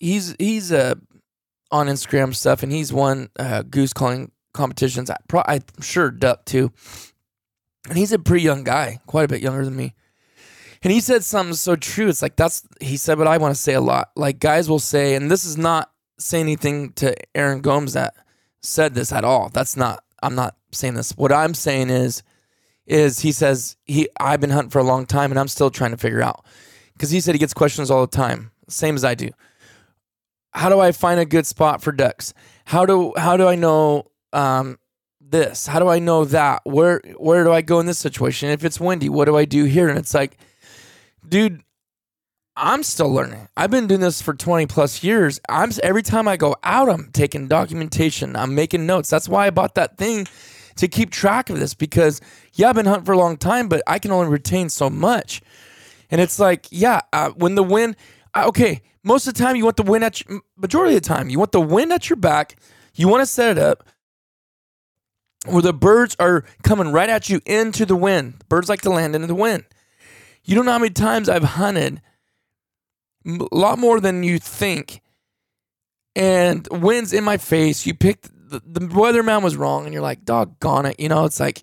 he's 0.00 0.34
he's 0.38 0.72
uh 0.72 0.94
on 1.70 1.86
Instagram 1.86 2.34
stuff, 2.34 2.62
and 2.62 2.72
he's 2.72 2.92
won 2.92 3.30
uh, 3.38 3.62
goose 3.62 3.92
calling 3.92 4.32
competitions. 4.52 5.10
I 5.10 5.16
pro- 5.28 5.42
I'm 5.46 5.62
sure 5.80 6.10
duck 6.10 6.44
too. 6.44 6.72
And 7.88 7.96
he's 7.96 8.12
a 8.12 8.18
pretty 8.18 8.44
young 8.44 8.64
guy, 8.64 8.98
quite 9.06 9.24
a 9.24 9.28
bit 9.28 9.40
younger 9.40 9.64
than 9.64 9.76
me. 9.76 9.94
And 10.82 10.92
he 10.92 11.00
said 11.00 11.24
something 11.24 11.54
so 11.54 11.74
true. 11.76 12.08
It's 12.08 12.22
like 12.22 12.36
that's 12.36 12.62
he 12.80 12.96
said 12.96 13.18
what 13.18 13.26
I 13.26 13.38
want 13.38 13.54
to 13.54 13.60
say 13.60 13.74
a 13.74 13.80
lot. 13.80 14.10
Like 14.14 14.38
guys 14.38 14.68
will 14.68 14.78
say, 14.78 15.14
and 15.14 15.30
this 15.30 15.44
is 15.44 15.56
not 15.56 15.90
saying 16.18 16.44
anything 16.44 16.92
to 16.94 17.14
Aaron 17.36 17.60
Gomes 17.60 17.94
that 17.94 18.14
said 18.62 18.94
this 18.94 19.12
at 19.12 19.24
all. 19.24 19.48
That's 19.48 19.76
not. 19.76 20.04
I'm 20.22 20.34
not 20.34 20.56
saying 20.72 20.94
this. 20.94 21.12
What 21.12 21.32
I'm 21.32 21.54
saying 21.54 21.90
is, 21.90 22.22
is 22.88 23.20
he 23.20 23.32
says 23.32 23.76
he 23.84 24.08
I've 24.18 24.40
been 24.40 24.50
hunting 24.50 24.70
for 24.70 24.78
a 24.78 24.84
long 24.84 25.06
time 25.06 25.30
and 25.30 25.38
I'm 25.38 25.48
still 25.48 25.70
trying 25.70 25.90
to 25.92 25.96
figure 25.96 26.22
out 26.22 26.44
because 26.94 27.10
he 27.10 27.20
said 27.20 27.34
he 27.34 27.38
gets 27.38 27.54
questions 27.54 27.90
all 27.90 28.00
the 28.00 28.16
time, 28.16 28.50
same 28.68 28.96
as 28.96 29.04
I 29.04 29.14
do. 29.14 29.30
How 30.52 30.68
do 30.70 30.80
I 30.80 30.92
find 30.92 31.20
a 31.20 31.26
good 31.26 31.46
spot 31.46 31.82
for 31.82 31.92
ducks? 31.92 32.32
How 32.64 32.86
do 32.86 33.12
how 33.16 33.36
do 33.36 33.46
I 33.46 33.54
know 33.54 34.10
um, 34.32 34.78
this? 35.20 35.66
How 35.66 35.78
do 35.78 35.88
I 35.88 35.98
know 35.98 36.24
that? 36.24 36.62
Where 36.64 37.00
where 37.18 37.44
do 37.44 37.52
I 37.52 37.60
go 37.60 37.78
in 37.78 37.86
this 37.86 37.98
situation? 37.98 38.48
If 38.48 38.64
it's 38.64 38.80
windy, 38.80 39.10
what 39.10 39.26
do 39.26 39.36
I 39.36 39.44
do 39.44 39.64
here? 39.64 39.88
And 39.88 39.98
it's 39.98 40.14
like 40.14 40.38
dude, 41.28 41.62
I'm 42.56 42.82
still 42.82 43.12
learning. 43.12 43.48
I've 43.56 43.70
been 43.70 43.86
doing 43.86 44.00
this 44.00 44.22
for 44.22 44.32
20 44.32 44.66
plus 44.66 45.04
years. 45.04 45.40
I'm 45.48 45.70
every 45.82 46.02
time 46.02 46.26
I 46.26 46.38
go 46.38 46.56
out, 46.64 46.88
I'm 46.88 47.10
taking 47.12 47.48
documentation. 47.48 48.34
I'm 48.34 48.54
making 48.54 48.86
notes. 48.86 49.10
That's 49.10 49.28
why 49.28 49.46
I 49.46 49.50
bought 49.50 49.74
that 49.74 49.98
thing 49.98 50.26
to 50.78 50.88
keep 50.88 51.10
track 51.10 51.50
of 51.50 51.58
this 51.60 51.74
because 51.74 52.20
yeah, 52.54 52.68
I've 52.68 52.74
been 52.74 52.86
hunting 52.86 53.04
for 53.04 53.12
a 53.12 53.18
long 53.18 53.36
time, 53.36 53.68
but 53.68 53.82
I 53.86 53.98
can 53.98 54.10
only 54.10 54.28
retain 54.28 54.68
so 54.70 54.88
much. 54.88 55.42
And 56.10 56.20
it's 56.20 56.38
like, 56.38 56.66
yeah, 56.70 57.00
uh, 57.12 57.30
when 57.30 57.54
the 57.54 57.62
wind, 57.62 57.96
uh, 58.34 58.44
okay, 58.48 58.80
most 59.04 59.26
of 59.26 59.34
the 59.34 59.42
time 59.42 59.56
you 59.56 59.64
want 59.64 59.76
the 59.76 59.82
wind 59.82 60.04
at 60.04 60.26
your, 60.26 60.40
majority 60.56 60.96
of 60.96 61.02
the 61.02 61.08
time 61.08 61.28
you 61.28 61.38
want 61.38 61.52
the 61.52 61.60
wind 61.60 61.92
at 61.92 62.08
your 62.08 62.16
back. 62.16 62.56
You 62.94 63.06
want 63.06 63.22
to 63.22 63.26
set 63.26 63.56
it 63.56 63.58
up 63.58 63.84
where 65.46 65.62
the 65.62 65.72
birds 65.72 66.16
are 66.18 66.44
coming 66.62 66.90
right 66.90 67.08
at 67.08 67.28
you 67.28 67.40
into 67.46 67.86
the 67.86 67.96
wind. 67.96 68.42
Birds 68.48 68.68
like 68.68 68.80
to 68.82 68.90
land 68.90 69.14
into 69.14 69.26
the 69.26 69.34
wind. 69.34 69.64
You 70.44 70.54
don't 70.54 70.64
know 70.64 70.72
how 70.72 70.78
many 70.78 70.90
times 70.90 71.28
I've 71.28 71.44
hunted, 71.44 72.00
a 73.26 73.46
lot 73.52 73.78
more 73.78 74.00
than 74.00 74.22
you 74.22 74.38
think, 74.38 75.00
and 76.16 76.66
winds 76.70 77.12
in 77.12 77.22
my 77.22 77.36
face. 77.36 77.86
You 77.86 77.94
picked 77.94 78.30
the, 78.48 78.60
the 78.80 78.86
weatherman 78.86 79.42
was 79.42 79.56
wrong, 79.56 79.84
and 79.84 79.92
you're 79.92 80.02
like, 80.02 80.24
doggone 80.24 80.86
it. 80.86 80.98
You 80.98 81.08
know, 81.08 81.24
it's 81.24 81.40
like, 81.40 81.62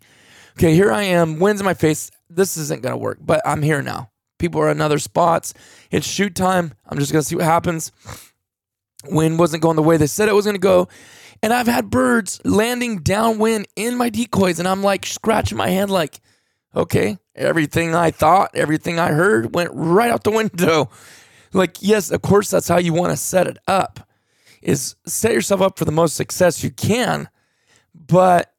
okay, 0.58 0.74
here 0.74 0.92
I 0.92 1.04
am, 1.04 1.40
winds 1.40 1.62
in 1.62 1.66
my 1.66 1.74
face. 1.74 2.12
This 2.30 2.58
isn't 2.58 2.82
gonna 2.82 2.98
work, 2.98 3.20
but 3.22 3.42
I'm 3.46 3.62
here 3.62 3.82
now. 3.82 4.12
People 4.40 4.62
are 4.62 4.70
in 4.70 4.82
other 4.82 5.00
spots. 5.00 5.54
It's 5.92 6.08
shoot 6.08 6.36
time. 6.36 6.74
I'm 6.88 7.00
just 7.00 7.12
gonna 7.12 7.24
see 7.24 7.36
what 7.36 7.46
happens. 7.46 7.92
Wind 9.06 9.40
wasn't 9.40 9.64
going 9.64 9.76
the 9.76 9.84
way 9.84 9.98
they 9.98 10.08
said 10.08 10.30
it 10.30 10.36
was 10.36 10.46
gonna 10.46 10.58
go. 10.58 10.88
And 11.44 11.54
I've 11.54 11.68
had 11.68 11.90
birds 11.90 12.42
landing 12.44 13.00
downwind 13.00 13.68
in 13.76 13.98
my 13.98 14.10
decoys, 14.10 14.60
and 14.60 14.68
I'm 14.68 14.82
like 14.82 15.06
scratching 15.06 15.58
my 15.58 15.70
head, 15.70 15.90
like, 15.90 16.20
okay, 16.76 17.18
everything 17.36 17.94
I 17.94 18.12
thought, 18.12 18.52
everything 18.56 19.00
I 19.00 19.10
heard 19.10 19.54
went 19.54 19.70
right 19.74 20.10
out 20.10 20.24
the 20.24 20.32
window. 20.32 20.90
Like, 21.54 21.78
yes, 21.82 22.12
of 22.12 22.22
course, 22.22 22.50
that's 22.50 22.68
how 22.68 22.78
you 22.78 22.94
want 22.94 23.12
to 23.12 23.18
set 23.18 23.48
it 23.48 23.58
up, 23.68 24.05
is 24.66 24.96
set 25.06 25.32
yourself 25.32 25.62
up 25.62 25.78
for 25.78 25.86
the 25.86 25.92
most 25.92 26.16
success 26.16 26.64
you 26.64 26.72
can. 26.72 27.30
But 27.94 28.52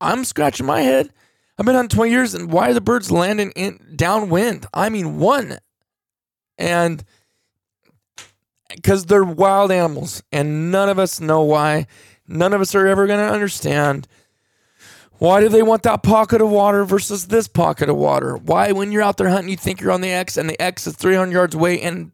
I'm 0.00 0.24
scratching 0.24 0.66
my 0.66 0.82
head. 0.82 1.10
I've 1.56 1.64
been 1.64 1.76
on 1.76 1.88
20 1.88 2.10
years, 2.10 2.34
and 2.34 2.52
why 2.52 2.70
are 2.70 2.74
the 2.74 2.80
birds 2.80 3.10
landing 3.10 3.52
in 3.52 3.80
downwind? 3.96 4.66
I 4.74 4.90
mean, 4.90 5.18
one. 5.18 5.58
And 6.58 7.04
because 8.74 9.06
they're 9.06 9.24
wild 9.24 9.70
animals, 9.70 10.22
and 10.32 10.70
none 10.70 10.88
of 10.88 10.98
us 10.98 11.20
know 11.20 11.42
why. 11.42 11.86
None 12.26 12.52
of 12.52 12.60
us 12.60 12.74
are 12.74 12.86
ever 12.86 13.06
going 13.06 13.24
to 13.24 13.32
understand 13.32 14.06
why 15.18 15.40
do 15.40 15.48
they 15.48 15.62
want 15.62 15.82
that 15.82 16.02
pocket 16.02 16.40
of 16.40 16.50
water 16.50 16.84
versus 16.84 17.26
this 17.26 17.48
pocket 17.48 17.88
of 17.88 17.96
water? 17.96 18.36
Why, 18.36 18.70
when 18.72 18.92
you're 18.92 19.02
out 19.02 19.16
there 19.16 19.28
hunting, 19.28 19.48
you 19.48 19.56
think 19.56 19.80
you're 19.80 19.90
on 19.90 20.00
the 20.00 20.10
X 20.12 20.36
and 20.36 20.48
the 20.48 20.60
X 20.60 20.86
is 20.86 20.94
300 20.94 21.32
yards 21.32 21.54
away 21.56 21.80
and 21.80 22.12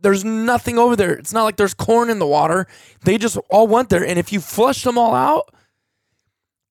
there's 0.00 0.24
nothing 0.24 0.78
over 0.78 0.96
there? 0.96 1.12
It's 1.12 1.32
not 1.32 1.44
like 1.44 1.56
there's 1.56 1.74
corn 1.74 2.10
in 2.10 2.18
the 2.18 2.26
water. 2.26 2.66
They 3.04 3.18
just 3.18 3.36
all 3.50 3.66
went 3.66 3.88
there. 3.88 4.04
And 4.04 4.18
if 4.18 4.32
you 4.32 4.40
flush 4.40 4.82
them 4.82 4.98
all 4.98 5.14
out, 5.14 5.54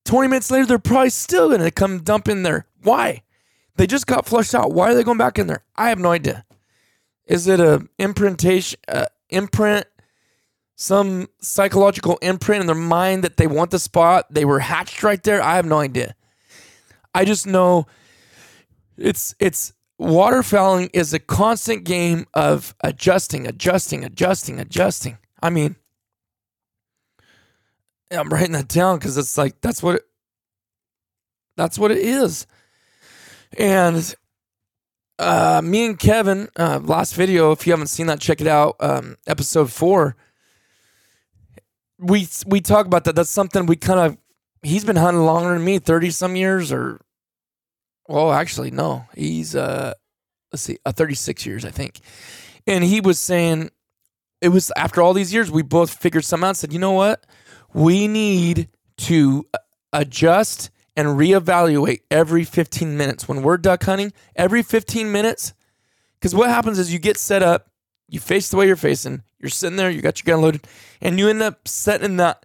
20 0.04 0.28
minutes 0.28 0.50
later, 0.50 0.66
they're 0.66 0.78
probably 0.78 1.10
still 1.10 1.48
going 1.48 1.60
to 1.60 1.70
come 1.70 2.02
dump 2.02 2.28
in 2.28 2.42
there. 2.42 2.66
Why? 2.82 3.22
They 3.76 3.86
just 3.86 4.06
got 4.06 4.26
flushed 4.26 4.54
out. 4.54 4.72
Why 4.72 4.90
are 4.90 4.94
they 4.94 5.04
going 5.04 5.18
back 5.18 5.38
in 5.38 5.46
there? 5.46 5.62
I 5.76 5.90
have 5.90 5.98
no 5.98 6.10
idea. 6.10 6.44
Is 7.26 7.46
it 7.46 7.60
a 7.60 7.86
imprintation, 7.98 8.80
uh, 8.88 9.06
imprint 9.28 9.86
some 10.80 11.28
psychological 11.40 12.18
imprint 12.22 12.60
in 12.60 12.66
their 12.68 12.76
mind 12.76 13.24
that 13.24 13.36
they 13.36 13.48
want 13.48 13.72
the 13.72 13.80
spot. 13.80 14.26
They 14.30 14.44
were 14.44 14.60
hatched 14.60 15.02
right 15.02 15.20
there. 15.24 15.42
I 15.42 15.56
have 15.56 15.66
no 15.66 15.80
idea. 15.80 16.14
I 17.12 17.24
just 17.24 17.48
know 17.48 17.88
it's 18.96 19.34
it's 19.40 19.72
waterfowling 20.00 20.90
is 20.92 21.12
a 21.12 21.18
constant 21.18 21.84
game 21.84 22.26
of 22.34 22.74
adjusting, 22.80 23.46
adjusting, 23.46 24.04
adjusting, 24.04 24.60
adjusting. 24.60 25.18
I 25.42 25.50
mean, 25.50 25.76
I'm 28.10 28.28
writing 28.28 28.52
that 28.52 28.68
down 28.68 28.98
because 28.98 29.18
it's 29.18 29.36
like 29.36 29.60
that's 29.60 29.82
what 29.82 29.96
it, 29.96 30.02
that's 31.56 31.78
what 31.78 31.90
it 31.90 31.98
is. 31.98 32.46
And 33.56 34.14
uh, 35.18 35.60
me 35.64 35.86
and 35.86 35.98
Kevin, 35.98 36.48
uh, 36.56 36.80
last 36.82 37.14
video, 37.14 37.52
if 37.52 37.66
you 37.66 37.72
haven't 37.72 37.88
seen 37.88 38.06
that, 38.06 38.20
check 38.20 38.40
it 38.40 38.46
out. 38.46 38.76
Um, 38.80 39.16
episode 39.26 39.72
four 39.72 40.16
we 41.98 42.28
we 42.46 42.60
talk 42.60 42.86
about 42.86 43.04
that. 43.04 43.16
That's 43.16 43.30
something 43.30 43.66
we 43.66 43.76
kind 43.76 44.00
of. 44.00 44.16
He's 44.62 44.84
been 44.84 44.96
hunting 44.96 45.22
longer 45.24 45.54
than 45.54 45.64
me, 45.64 45.78
thirty 45.78 46.10
some 46.10 46.36
years, 46.36 46.72
or 46.72 47.00
well, 48.08 48.32
actually, 48.32 48.70
no, 48.70 49.06
he's 49.14 49.54
uh, 49.54 49.94
let's 50.52 50.62
see, 50.62 50.78
uh, 50.84 50.92
thirty 50.92 51.14
six 51.14 51.46
years, 51.46 51.64
I 51.64 51.70
think. 51.70 52.00
And 52.66 52.82
he 52.82 53.00
was 53.00 53.18
saying 53.18 53.70
it 54.40 54.48
was 54.48 54.72
after 54.76 55.02
all 55.02 55.12
these 55.12 55.32
years, 55.32 55.50
we 55.50 55.62
both 55.62 55.94
figured 55.94 56.24
something 56.24 56.48
out. 56.48 56.56
Said, 56.56 56.72
you 56.72 56.78
know 56.78 56.92
what, 56.92 57.24
we 57.72 58.08
need 58.08 58.68
to 58.98 59.46
adjust 59.92 60.70
and 60.96 61.08
reevaluate 61.10 62.00
every 62.10 62.42
15 62.42 62.96
minutes 62.96 63.28
when 63.28 63.42
we're 63.42 63.56
duck 63.56 63.84
hunting. 63.84 64.12
Every 64.34 64.62
15 64.62 65.12
minutes, 65.12 65.54
because 66.14 66.34
what 66.34 66.50
happens 66.50 66.78
is 66.78 66.92
you 66.92 66.98
get 66.98 67.16
set 67.16 67.42
up, 67.42 67.70
you 68.08 68.18
face 68.18 68.48
the 68.50 68.56
way 68.56 68.66
you're 68.66 68.74
facing, 68.74 69.22
you're 69.38 69.48
sitting 69.48 69.76
there, 69.76 69.90
you 69.90 70.02
got 70.02 70.18
your 70.24 70.34
gun 70.34 70.42
loaded, 70.42 70.66
and 71.00 71.18
you 71.18 71.28
end 71.28 71.42
up 71.42 71.68
setting 71.68 72.16
that. 72.16 72.44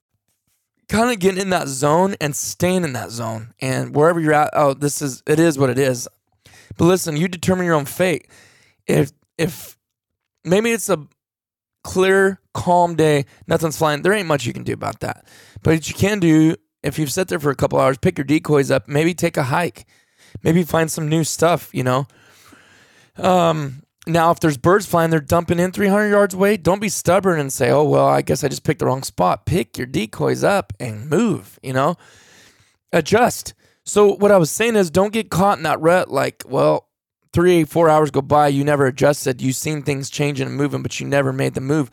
Kind 0.91 1.09
of 1.09 1.19
getting 1.19 1.39
in 1.39 1.51
that 1.51 1.69
zone 1.69 2.15
and 2.19 2.35
staying 2.35 2.83
in 2.83 2.91
that 2.93 3.11
zone. 3.11 3.53
And 3.61 3.95
wherever 3.95 4.19
you're 4.19 4.33
at, 4.33 4.49
oh, 4.51 4.73
this 4.73 5.01
is 5.01 5.23
it 5.25 5.39
is 5.39 5.57
what 5.57 5.69
it 5.69 5.79
is. 5.79 6.05
But 6.77 6.83
listen, 6.83 7.15
you 7.15 7.29
determine 7.29 7.65
your 7.65 7.75
own 7.75 7.85
fate. 7.85 8.27
If 8.87 9.13
if 9.37 9.77
maybe 10.43 10.71
it's 10.73 10.89
a 10.89 11.07
clear, 11.85 12.41
calm 12.53 12.95
day, 12.95 13.23
nothing's 13.47 13.77
flying, 13.77 14.01
there 14.01 14.11
ain't 14.11 14.27
much 14.27 14.45
you 14.45 14.51
can 14.51 14.63
do 14.63 14.73
about 14.73 14.99
that. 14.99 15.25
But 15.63 15.75
what 15.75 15.87
you 15.87 15.95
can 15.95 16.19
do, 16.19 16.57
if 16.83 16.99
you've 16.99 17.09
sat 17.09 17.29
there 17.29 17.39
for 17.39 17.51
a 17.51 17.55
couple 17.55 17.79
hours, 17.79 17.97
pick 17.97 18.17
your 18.17 18.25
decoys 18.25 18.69
up, 18.69 18.89
maybe 18.89 19.13
take 19.13 19.37
a 19.37 19.43
hike, 19.43 19.85
maybe 20.43 20.63
find 20.63 20.91
some 20.91 21.07
new 21.07 21.23
stuff, 21.23 21.69
you 21.71 21.83
know. 21.83 22.05
Um, 23.15 23.83
now, 24.07 24.31
if 24.31 24.39
there's 24.39 24.57
birds 24.57 24.85
flying, 24.85 25.11
they're 25.11 25.19
dumping 25.19 25.59
in 25.59 25.71
300 25.71 26.09
yards 26.09 26.33
away. 26.33 26.57
Don't 26.57 26.81
be 26.81 26.89
stubborn 26.89 27.39
and 27.39 27.53
say, 27.53 27.69
"Oh 27.69 27.83
well, 27.83 28.07
I 28.07 28.21
guess 28.21 28.43
I 28.43 28.47
just 28.47 28.63
picked 28.63 28.79
the 28.79 28.87
wrong 28.87 29.03
spot." 29.03 29.45
Pick 29.45 29.77
your 29.77 29.85
decoys 29.85 30.43
up 30.43 30.73
and 30.79 31.09
move. 31.09 31.59
You 31.61 31.73
know, 31.73 31.97
adjust. 32.91 33.53
So 33.85 34.15
what 34.15 34.31
I 34.31 34.37
was 34.37 34.49
saying 34.49 34.75
is, 34.75 34.89
don't 34.89 35.13
get 35.13 35.29
caught 35.29 35.57
in 35.57 35.63
that 35.63 35.79
rut. 35.81 36.09
Like, 36.09 36.43
well, 36.47 36.87
three, 37.33 37.63
four 37.63 37.89
hours 37.89 38.11
go 38.11 38.21
by, 38.21 38.47
you 38.47 38.63
never 38.63 38.85
adjusted. 38.85 39.41
You've 39.41 39.55
seen 39.55 39.81
things 39.83 40.09
changing 40.09 40.47
and 40.47 40.55
moving, 40.55 40.81
but 40.81 40.99
you 40.99 41.07
never 41.07 41.31
made 41.31 41.53
the 41.53 41.61
move. 41.61 41.89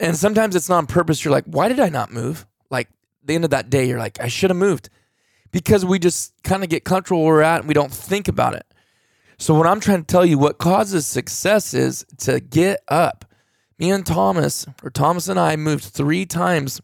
And 0.00 0.16
sometimes 0.16 0.56
it's 0.56 0.68
not 0.68 0.78
on 0.78 0.86
purpose. 0.86 1.24
You're 1.24 1.32
like, 1.32 1.44
why 1.44 1.68
did 1.68 1.78
I 1.80 1.88
not 1.88 2.12
move? 2.12 2.46
Like 2.70 2.88
the 3.24 3.34
end 3.34 3.44
of 3.44 3.50
that 3.50 3.70
day, 3.70 3.86
you're 3.86 3.98
like, 3.98 4.20
I 4.20 4.28
should 4.28 4.50
have 4.50 4.56
moved, 4.56 4.88
because 5.50 5.84
we 5.84 5.98
just 5.98 6.32
kind 6.42 6.64
of 6.64 6.70
get 6.70 6.84
comfortable 6.84 7.24
where 7.24 7.34
we're 7.34 7.42
at 7.42 7.60
and 7.60 7.68
we 7.68 7.74
don't 7.74 7.92
think 7.92 8.28
about 8.28 8.54
it. 8.54 8.66
So 9.42 9.54
what 9.54 9.66
I'm 9.66 9.80
trying 9.80 10.02
to 10.02 10.06
tell 10.06 10.24
you, 10.24 10.38
what 10.38 10.58
causes 10.58 11.04
success 11.04 11.74
is 11.74 12.06
to 12.18 12.38
get 12.38 12.80
up. 12.86 13.24
Me 13.76 13.90
and 13.90 14.06
Thomas, 14.06 14.66
or 14.84 14.90
Thomas 14.90 15.26
and 15.26 15.36
I, 15.36 15.56
moved 15.56 15.82
three 15.82 16.24
times 16.26 16.80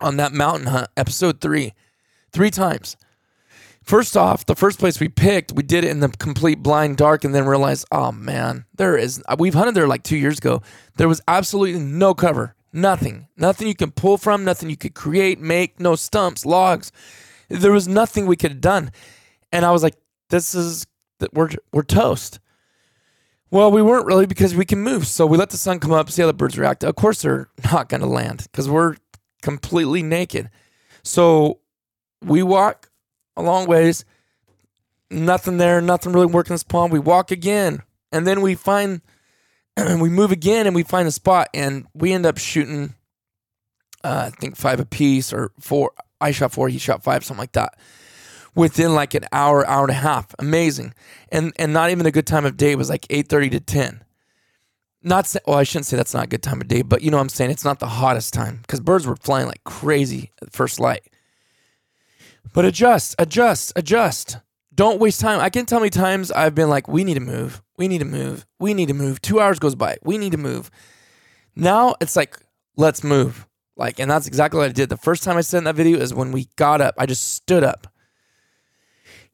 on 0.00 0.16
that 0.16 0.32
mountain 0.32 0.66
hunt, 0.66 0.88
episode 0.96 1.40
three, 1.40 1.74
three 2.32 2.50
times. 2.50 2.96
First 3.84 4.16
off, 4.16 4.46
the 4.46 4.56
first 4.56 4.80
place 4.80 4.98
we 4.98 5.08
picked, 5.08 5.52
we 5.52 5.62
did 5.62 5.84
it 5.84 5.90
in 5.90 6.00
the 6.00 6.08
complete 6.08 6.60
blind 6.60 6.96
dark 6.96 7.22
and 7.22 7.32
then 7.32 7.46
realized, 7.46 7.86
oh 7.92 8.10
man, 8.10 8.64
there 8.74 8.96
is, 8.96 9.22
we've 9.38 9.54
hunted 9.54 9.76
there 9.76 9.86
like 9.86 10.02
two 10.02 10.16
years 10.16 10.38
ago. 10.38 10.62
There 10.96 11.06
was 11.06 11.20
absolutely 11.28 11.78
no 11.78 12.14
cover, 12.14 12.56
nothing, 12.72 13.28
nothing 13.36 13.68
you 13.68 13.76
can 13.76 13.92
pull 13.92 14.18
from, 14.18 14.44
nothing 14.44 14.70
you 14.70 14.76
could 14.76 14.94
create, 14.94 15.38
make, 15.38 15.78
no 15.78 15.94
stumps, 15.94 16.44
logs. 16.44 16.90
There 17.48 17.70
was 17.70 17.86
nothing 17.86 18.26
we 18.26 18.34
could 18.34 18.50
have 18.50 18.60
done. 18.60 18.90
And 19.52 19.64
I 19.64 19.70
was 19.70 19.84
like, 19.84 19.94
this 20.30 20.52
is, 20.52 20.84
we're, 21.32 21.50
we're 21.72 21.82
toast. 21.82 22.40
Well, 23.50 23.70
we 23.70 23.82
weren't 23.82 24.06
really 24.06 24.26
because 24.26 24.54
we 24.54 24.64
can 24.64 24.80
move. 24.80 25.06
So 25.06 25.24
we 25.26 25.38
let 25.38 25.50
the 25.50 25.56
sun 25.56 25.78
come 25.78 25.92
up, 25.92 26.10
see 26.10 26.22
how 26.22 26.26
the 26.26 26.34
birds 26.34 26.58
react. 26.58 26.82
Of 26.82 26.96
course, 26.96 27.22
they're 27.22 27.48
not 27.72 27.88
going 27.88 28.00
to 28.00 28.06
land 28.06 28.46
because 28.50 28.68
we're 28.68 28.96
completely 29.42 30.02
naked. 30.02 30.50
So 31.02 31.60
we 32.22 32.42
walk 32.42 32.90
a 33.36 33.42
long 33.42 33.66
ways. 33.66 34.04
Nothing 35.08 35.58
there, 35.58 35.80
nothing 35.80 36.12
really 36.12 36.26
working 36.26 36.54
this 36.54 36.64
pond. 36.64 36.92
We 36.92 36.98
walk 36.98 37.30
again, 37.30 37.82
and 38.10 38.26
then 38.26 38.40
we 38.40 38.56
find, 38.56 39.02
and 39.76 40.00
we 40.02 40.08
move 40.08 40.32
again, 40.32 40.66
and 40.66 40.74
we 40.74 40.82
find 40.82 41.06
a 41.06 41.12
spot, 41.12 41.48
and 41.54 41.86
we 41.94 42.12
end 42.12 42.26
up 42.26 42.38
shooting, 42.38 42.94
uh, 44.02 44.30
I 44.32 44.36
think 44.40 44.56
five 44.56 44.80
apiece 44.80 45.32
or 45.32 45.52
four. 45.60 45.92
I 46.20 46.32
shot 46.32 46.52
four, 46.52 46.68
he 46.68 46.78
shot 46.78 47.04
five, 47.04 47.24
something 47.24 47.40
like 47.40 47.52
that. 47.52 47.78
Within 48.56 48.94
like 48.94 49.14
an 49.14 49.26
hour, 49.32 49.66
hour 49.66 49.82
and 49.82 49.90
a 49.90 49.94
half, 49.94 50.34
amazing, 50.38 50.94
and 51.30 51.52
and 51.58 51.72
not 51.72 51.90
even 51.90 52.06
a 52.06 52.10
good 52.10 52.26
time 52.26 52.46
of 52.46 52.56
day. 52.56 52.72
It 52.72 52.78
was 52.78 52.88
like 52.88 53.06
eight 53.10 53.28
thirty 53.28 53.50
to 53.50 53.60
ten. 53.60 54.02
Not 55.02 55.26
say, 55.26 55.38
well, 55.46 55.58
I 55.58 55.62
shouldn't 55.62 55.86
say 55.86 55.96
that's 55.96 56.14
not 56.14 56.24
a 56.24 56.28
good 56.28 56.42
time 56.42 56.60
of 56.60 56.66
day, 56.66 56.82
but 56.82 57.02
you 57.02 57.10
know 57.10 57.18
what 57.18 57.22
I'm 57.22 57.28
saying. 57.28 57.50
It's 57.50 57.64
not 57.64 57.78
the 57.78 57.86
hottest 57.86 58.34
time 58.34 58.58
because 58.62 58.80
birds 58.80 59.06
were 59.06 59.14
flying 59.14 59.46
like 59.46 59.62
crazy 59.62 60.32
at 60.42 60.52
first 60.52 60.80
light. 60.80 61.02
But 62.52 62.64
adjust, 62.64 63.14
adjust, 63.18 63.72
adjust. 63.76 64.38
Don't 64.74 64.98
waste 65.00 65.20
time. 65.20 65.40
I 65.40 65.50
can't 65.50 65.68
tell 65.68 65.80
many 65.80 65.90
times 65.90 66.32
I've 66.32 66.54
been 66.54 66.68
like, 66.68 66.88
we 66.88 67.04
need 67.04 67.14
to 67.14 67.20
move. 67.20 67.62
We 67.76 67.88
need 67.88 67.98
to 67.98 68.04
move. 68.04 68.46
We 68.58 68.74
need 68.74 68.88
to 68.88 68.94
move. 68.94 69.22
Two 69.22 69.40
hours 69.40 69.58
goes 69.58 69.74
by. 69.74 69.96
We 70.02 70.18
need 70.18 70.32
to 70.32 70.38
move. 70.38 70.70
Now 71.54 71.94
it's 72.00 72.16
like, 72.16 72.38
let's 72.76 73.04
move. 73.04 73.46
Like, 73.76 74.00
and 74.00 74.10
that's 74.10 74.26
exactly 74.26 74.58
what 74.58 74.70
I 74.70 74.72
did. 74.72 74.88
The 74.88 74.96
first 74.96 75.22
time 75.22 75.36
I 75.36 75.56
in 75.56 75.64
that 75.64 75.76
video 75.76 75.98
is 75.98 76.14
when 76.14 76.32
we 76.32 76.48
got 76.56 76.80
up. 76.80 76.94
I 76.98 77.06
just 77.06 77.32
stood 77.34 77.62
up 77.62 77.86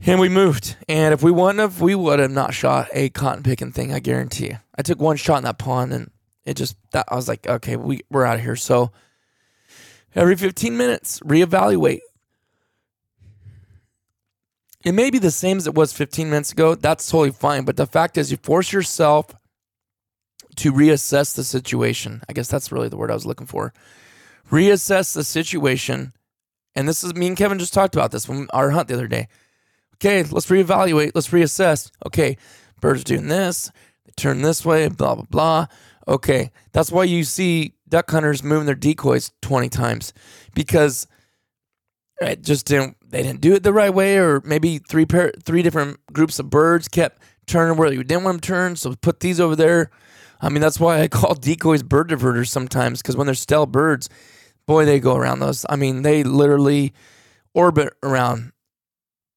and 0.06 0.20
we 0.20 0.28
moved. 0.28 0.76
And 0.88 1.14
if 1.14 1.22
we 1.22 1.30
wouldn't 1.30 1.60
have, 1.60 1.80
we 1.80 1.94
would 1.94 2.18
have 2.18 2.30
not 2.30 2.54
shot 2.54 2.88
a 2.92 3.08
cotton 3.10 3.42
picking 3.42 3.72
thing. 3.72 3.92
I 3.92 4.00
guarantee 4.00 4.46
you. 4.46 4.58
I 4.76 4.82
took 4.82 5.00
one 5.00 5.16
shot 5.16 5.38
in 5.38 5.44
that 5.44 5.58
pond 5.58 5.92
and 5.92 6.10
it 6.44 6.54
just, 6.54 6.76
that 6.92 7.06
I 7.08 7.14
was 7.14 7.28
like, 7.28 7.46
okay, 7.46 7.76
we, 7.76 8.00
we're 8.10 8.24
out 8.24 8.36
of 8.36 8.42
here. 8.42 8.56
So 8.56 8.90
every 10.14 10.36
15 10.36 10.76
minutes, 10.76 11.20
reevaluate 11.20 12.00
it 14.84 14.92
may 14.92 15.10
be 15.10 15.18
the 15.18 15.30
same 15.30 15.58
as 15.58 15.66
it 15.66 15.74
was 15.74 15.92
15 15.92 16.28
minutes 16.28 16.52
ago. 16.52 16.74
That's 16.74 17.08
totally 17.08 17.30
fine. 17.30 17.64
But 17.64 17.76
the 17.76 17.86
fact 17.86 18.18
is, 18.18 18.30
you 18.30 18.36
force 18.36 18.72
yourself 18.72 19.34
to 20.56 20.72
reassess 20.72 21.34
the 21.34 21.44
situation. 21.44 22.22
I 22.28 22.32
guess 22.32 22.48
that's 22.48 22.72
really 22.72 22.88
the 22.88 22.96
word 22.96 23.10
I 23.10 23.14
was 23.14 23.26
looking 23.26 23.46
for. 23.46 23.72
Reassess 24.50 25.14
the 25.14 25.24
situation. 25.24 26.12
And 26.74 26.88
this 26.88 27.04
is 27.04 27.14
me 27.14 27.28
and 27.28 27.36
Kevin 27.36 27.58
just 27.58 27.72
talked 27.72 27.94
about 27.94 28.10
this 28.10 28.28
when 28.28 28.48
our 28.52 28.70
hunt 28.70 28.88
the 28.88 28.94
other 28.94 29.08
day. 29.08 29.28
Okay, 30.02 30.24
let's 30.24 30.46
reevaluate. 30.46 31.12
Let's 31.14 31.28
reassess. 31.28 31.92
Okay, 32.04 32.36
birds 32.80 33.04
doing 33.04 33.28
this. 33.28 33.70
They 34.04 34.10
turn 34.16 34.42
this 34.42 34.66
way, 34.66 34.88
blah, 34.88 35.14
blah, 35.14 35.26
blah. 35.30 35.66
Okay, 36.08 36.50
that's 36.72 36.90
why 36.90 37.04
you 37.04 37.22
see 37.22 37.74
duck 37.88 38.10
hunters 38.10 38.42
moving 38.42 38.66
their 38.66 38.74
decoys 38.74 39.30
20 39.42 39.68
times 39.68 40.12
because 40.56 41.06
it 42.20 42.42
just 42.42 42.66
didn't 42.66 42.96
they 43.10 43.22
didn't 43.22 43.42
do 43.42 43.54
it 43.54 43.62
the 43.62 43.72
right 43.72 43.94
way, 43.94 44.18
or 44.18 44.40
maybe 44.44 44.78
three 44.78 45.06
pair, 45.06 45.32
three 45.44 45.62
different 45.62 46.00
groups 46.12 46.40
of 46.40 46.50
birds 46.50 46.88
kept 46.88 47.22
turning 47.46 47.76
where 47.76 47.92
you 47.92 48.02
didn't 48.02 48.24
want 48.24 48.34
them 48.34 48.40
to 48.40 48.48
turn. 48.48 48.74
So 48.74 48.96
put 48.96 49.20
these 49.20 49.38
over 49.38 49.54
there. 49.54 49.90
I 50.40 50.48
mean, 50.48 50.62
that's 50.62 50.80
why 50.80 51.02
I 51.02 51.06
call 51.06 51.34
decoys 51.34 51.84
bird 51.84 52.10
diverters 52.10 52.48
sometimes 52.48 53.02
because 53.02 53.16
when 53.16 53.26
they're 53.26 53.36
stealth 53.36 53.70
birds, 53.70 54.08
boy, 54.66 54.84
they 54.84 54.98
go 54.98 55.14
around 55.14 55.38
those. 55.38 55.64
I 55.68 55.76
mean, 55.76 56.02
they 56.02 56.24
literally 56.24 56.92
orbit 57.54 57.92
around. 58.02 58.50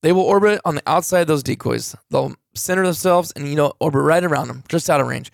They 0.06 0.12
will 0.12 0.22
orbit 0.22 0.62
on 0.64 0.76
the 0.76 0.84
outside 0.86 1.22
of 1.22 1.28
those 1.28 1.42
decoys. 1.42 1.96
They'll 2.12 2.36
center 2.54 2.84
themselves 2.84 3.32
and 3.36 3.48
you 3.48 3.56
know 3.56 3.74
orbit 3.80 4.04
right 4.04 4.24
around 4.24 4.48
them, 4.48 4.64
just 4.70 4.90
out 4.90 5.02
of 5.02 5.08
range. 5.08 5.32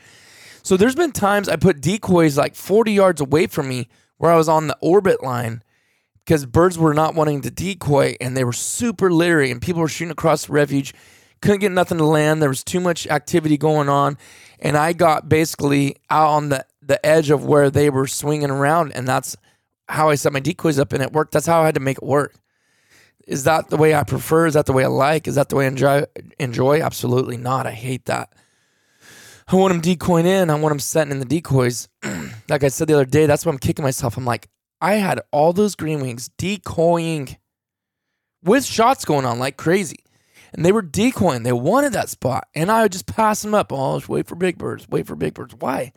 So 0.63 0.77
there's 0.77 0.95
been 0.95 1.11
times 1.11 1.49
I 1.49 1.55
put 1.57 1.81
decoys 1.81 2.37
like 2.37 2.55
40 2.55 2.91
yards 2.91 3.19
away 3.19 3.47
from 3.47 3.67
me 3.67 3.87
where 4.17 4.31
I 4.31 4.37
was 4.37 4.47
on 4.47 4.67
the 4.67 4.77
orbit 4.79 5.23
line 5.23 5.63
because 6.23 6.45
birds 6.45 6.77
were 6.77 6.93
not 6.93 7.15
wanting 7.15 7.41
to 7.41 7.51
decoy 7.51 8.15
and 8.21 8.37
they 8.37 8.43
were 8.43 8.53
super 8.53 9.11
leery 9.11 9.51
and 9.51 9.61
people 9.61 9.81
were 9.81 9.87
shooting 9.87 10.11
across 10.11 10.45
the 10.45 10.53
refuge 10.53 10.93
couldn't 11.41 11.59
get 11.59 11.71
nothing 11.71 11.97
to 11.97 12.05
land 12.05 12.39
there 12.39 12.49
was 12.49 12.63
too 12.63 12.79
much 12.79 13.07
activity 13.07 13.57
going 13.57 13.89
on 13.89 14.15
and 14.59 14.77
i 14.77 14.93
got 14.93 15.27
basically 15.27 15.95
out 16.11 16.27
on 16.27 16.49
the 16.49 16.63
the 16.81 17.03
edge 17.05 17.29
of 17.29 17.45
where 17.45 17.69
they 17.69 17.89
were 17.89 18.07
swinging 18.07 18.49
around, 18.49 18.91
and 18.93 19.07
that's 19.07 19.37
how 19.87 20.09
I 20.09 20.15
set 20.15 20.33
my 20.33 20.39
decoys 20.39 20.79
up, 20.79 20.93
and 20.93 21.01
it 21.01 21.13
worked. 21.13 21.31
That's 21.31 21.45
how 21.45 21.61
I 21.61 21.65
had 21.65 21.75
to 21.75 21.81
make 21.81 21.97
it 21.97 22.03
work. 22.03 22.35
Is 23.27 23.43
that 23.43 23.69
the 23.69 23.77
way 23.77 23.93
I 23.95 24.03
prefer? 24.03 24.47
Is 24.47 24.55
that 24.55 24.65
the 24.65 24.73
way 24.73 24.83
I 24.83 24.87
like? 24.87 25.27
Is 25.27 25.35
that 25.35 25.49
the 25.49 25.55
way 25.55 25.65
I 25.65 25.67
enjoy? 25.67 26.03
Enjoy? 26.39 26.81
Absolutely 26.81 27.37
not. 27.37 27.67
I 27.67 27.71
hate 27.71 28.05
that. 28.05 28.33
I 29.47 29.55
want 29.55 29.73
them 29.73 29.81
decoying 29.81 30.25
in. 30.25 30.49
I 30.49 30.55
want 30.55 30.71
them 30.71 30.79
setting 30.79 31.11
in 31.11 31.19
the 31.19 31.25
decoys. 31.25 31.89
like 32.49 32.63
I 32.63 32.69
said 32.69 32.87
the 32.87 32.93
other 32.93 33.05
day, 33.05 33.25
that's 33.25 33.45
why 33.45 33.51
I'm 33.51 33.57
kicking 33.57 33.83
myself. 33.83 34.17
I'm 34.17 34.25
like, 34.25 34.47
I 34.79 34.95
had 34.95 35.21
all 35.31 35.53
those 35.53 35.75
green 35.75 36.01
wings 36.01 36.29
decoying 36.37 37.37
with 38.43 38.65
shots 38.65 39.05
going 39.05 39.25
on 39.25 39.39
like 39.39 39.57
crazy. 39.57 40.03
And 40.53 40.65
they 40.65 40.71
were 40.71 40.81
decoying. 40.81 41.43
They 41.43 41.53
wanted 41.53 41.93
that 41.93 42.09
spot. 42.09 42.47
And 42.55 42.71
I 42.71 42.83
would 42.83 42.91
just 42.91 43.05
pass 43.05 43.41
them 43.41 43.53
up. 43.53 43.71
Oh, 43.71 44.01
wait 44.07 44.27
for 44.27 44.35
big 44.35 44.57
birds. 44.57 44.87
Wait 44.89 45.07
for 45.07 45.15
big 45.15 45.33
birds. 45.33 45.55
Why? 45.55 45.93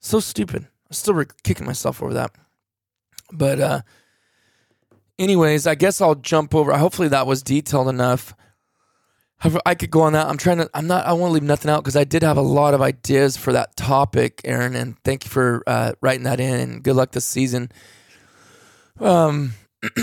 So 0.00 0.20
stupid. 0.20 0.62
I'm 0.62 0.92
still 0.92 1.14
re- 1.14 1.26
kicking 1.42 1.66
myself 1.66 2.02
over 2.02 2.14
that. 2.14 2.32
But 3.32 3.60
uh 3.60 3.80
anyways, 5.18 5.66
I 5.66 5.74
guess 5.74 6.00
I'll 6.00 6.14
jump 6.14 6.54
over. 6.54 6.76
Hopefully 6.76 7.08
that 7.08 7.26
was 7.26 7.42
detailed 7.42 7.88
enough. 7.88 8.34
I 9.66 9.74
could 9.74 9.90
go 9.90 10.02
on 10.02 10.14
that. 10.14 10.26
I'm 10.26 10.38
trying 10.38 10.58
to. 10.58 10.70
I'm 10.72 10.86
not. 10.86 11.04
I 11.04 11.12
want 11.12 11.30
to 11.30 11.34
leave 11.34 11.42
nothing 11.42 11.70
out 11.70 11.82
because 11.82 11.96
I 11.96 12.04
did 12.04 12.22
have 12.22 12.38
a 12.38 12.42
lot 12.42 12.72
of 12.72 12.80
ideas 12.80 13.36
for 13.36 13.52
that 13.52 13.76
topic, 13.76 14.40
Aaron. 14.44 14.74
And 14.74 14.98
thank 15.04 15.24
you 15.24 15.30
for 15.30 15.62
uh, 15.66 15.92
writing 16.00 16.22
that 16.24 16.40
in. 16.40 16.54
And 16.60 16.82
good 16.82 16.96
luck 16.96 17.12
this 17.12 17.26
season. 17.26 17.70
Um, 19.00 19.52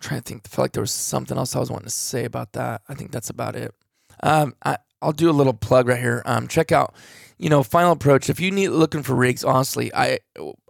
trying 0.00 0.20
to 0.20 0.22
think. 0.22 0.42
I 0.46 0.48
feel 0.48 0.64
like 0.64 0.72
there 0.72 0.80
was 0.80 0.90
something 0.90 1.38
else 1.38 1.54
I 1.54 1.60
was 1.60 1.70
wanting 1.70 1.86
to 1.86 1.90
say 1.90 2.24
about 2.24 2.54
that. 2.54 2.82
I 2.88 2.94
think 2.94 3.12
that's 3.12 3.30
about 3.30 3.54
it. 3.54 3.72
Um, 4.20 4.54
I 4.64 4.78
I'll 5.00 5.12
do 5.12 5.30
a 5.30 5.32
little 5.32 5.54
plug 5.54 5.86
right 5.86 6.00
here. 6.00 6.22
Um, 6.24 6.48
check 6.48 6.72
out, 6.72 6.94
you 7.38 7.48
know, 7.48 7.62
Final 7.62 7.92
Approach. 7.92 8.28
If 8.28 8.40
you 8.40 8.50
need 8.50 8.68
looking 8.68 9.04
for 9.04 9.14
rigs, 9.14 9.44
honestly, 9.44 9.94
I 9.94 10.18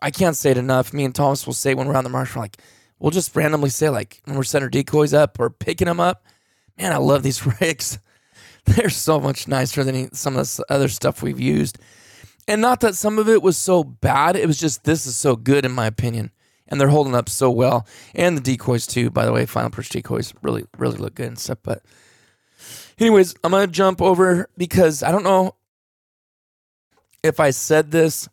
I 0.03 0.11
can't 0.11 0.37
say 0.37 0.51
it 0.51 0.59
enough. 0.59 0.93
Me 0.93 1.05
and 1.05 1.15
Thomas 1.15 1.47
will 1.47 1.55
say 1.55 1.75
when 1.75 1.89
we're 1.89 1.97
on 1.97 2.05
the 2.05 2.11
marsh, 2.11 2.35
we're 2.35 2.43
like, 2.43 2.59
we'll 2.99 3.11
just 3.11 3.35
randomly 3.37 3.71
say 3.71 3.89
like 3.89 4.21
when 4.25 4.37
we're 4.37 4.61
our 4.61 4.69
decoys 4.69 5.15
up 5.15 5.39
or 5.39 5.51
picking 5.51 5.87
them 5.87 6.01
up. 6.01 6.25
Man, 6.79 6.93
I 6.93 6.97
love 6.97 7.23
these 7.23 7.45
rigs. 7.61 7.99
They're 8.65 8.91
so 8.91 9.21
much 9.21 9.47
nicer 9.47 9.85
than 9.85 10.13
some 10.13 10.37
of 10.37 10.47
the 10.57 10.65
other 10.69 10.89
stuff 10.89 11.23
we've 11.23 11.41
used. 11.41 11.79
And 12.49 12.61
not 12.61 12.81
that 12.81 12.95
some 12.95 13.19
of 13.19 13.29
it 13.29 13.43
was 13.43 13.57
so 13.57 13.85
bad. 13.85 14.37
It 14.37 14.47
was 14.47 14.59
just 14.59 14.85
this 14.85 15.07
is 15.07 15.17
so 15.17 15.37
good 15.37 15.65
in 15.65 15.73
my 15.73 15.87
opinion 15.87 16.31
and 16.69 16.81
they're 16.81 16.89
holding 16.89 17.15
up 17.15 17.29
so 17.29 17.51
well. 17.51 17.87
And 18.15 18.37
the 18.37 18.43
decoys 18.43 18.87
too, 18.87 19.11
by 19.11 19.25
the 19.25 19.33
way, 19.33 19.47
Final 19.47 19.69
Approach 19.69 19.89
decoys 19.89 20.35
really, 20.43 20.65
really 20.77 20.97
look 20.97 21.15
good 21.15 21.29
and 21.29 21.39
stuff. 21.39 21.59
But, 21.63 21.83
anyways, 22.99 23.35
I'm 23.45 23.53
gonna 23.53 23.67
jump 23.67 24.03
over 24.03 24.49
because 24.57 25.03
I 25.03 25.13
don't 25.13 25.25
know 25.25 25.55
if 27.23 27.41
I 27.41 27.51
said 27.51 27.91
this 27.91 28.29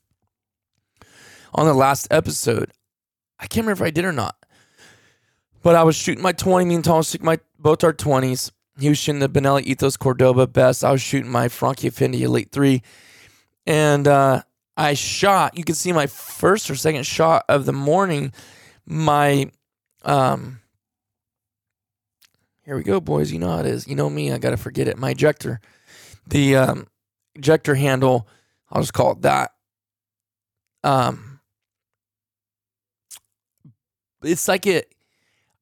on 1.53 1.65
the 1.65 1.73
last 1.73 2.07
episode. 2.11 2.71
I 3.39 3.47
can't 3.47 3.65
remember 3.65 3.83
if 3.83 3.87
I 3.87 3.91
did 3.91 4.05
or 4.05 4.13
not. 4.13 4.35
But 5.63 5.75
I 5.75 5.83
was 5.83 5.95
shooting 5.95 6.21
my 6.21 6.33
20. 6.33 6.65
Me 6.65 6.75
and 6.75 6.83
Thomas 6.83 7.11
took 7.11 7.23
my 7.23 7.39
both 7.57 7.83
our 7.83 7.93
20s. 7.93 8.51
He 8.77 8.89
was 8.89 8.97
shooting 8.97 9.19
the 9.19 9.29
Benelli 9.29 9.63
Ethos 9.63 9.97
Cordoba 9.97 10.45
best. 10.45 10.83
I 10.83 10.91
was 10.91 11.01
shooting 11.01 11.31
my 11.31 11.47
Franchi 11.47 11.87
Affinity 11.87 12.23
Elite 12.23 12.51
3. 12.51 12.81
And 13.65 14.07
uh, 14.07 14.43
I 14.75 14.93
shot, 14.93 15.57
you 15.57 15.63
can 15.63 15.75
see 15.75 15.93
my 15.93 16.07
first 16.07 16.69
or 16.69 16.75
second 16.75 17.05
shot 17.05 17.45
of 17.47 17.65
the 17.65 17.73
morning. 17.73 18.33
My, 18.85 19.51
um, 20.03 20.59
here 22.65 22.75
we 22.75 22.83
go, 22.83 22.99
boys. 22.99 23.31
You 23.31 23.39
know 23.39 23.49
how 23.49 23.59
it 23.59 23.65
is. 23.65 23.87
You 23.87 23.95
know 23.95 24.09
me. 24.09 24.33
I 24.33 24.39
got 24.39 24.49
to 24.49 24.57
forget 24.57 24.87
it. 24.87 24.97
My 24.97 25.11
ejector, 25.11 25.61
the 26.27 26.57
um, 26.57 26.87
ejector 27.35 27.75
handle, 27.75 28.27
I'll 28.69 28.81
just 28.81 28.93
call 28.93 29.13
it 29.13 29.21
that. 29.21 29.51
Um, 30.83 31.39
it's 34.23 34.47
like 34.47 34.67
it, 34.67 34.92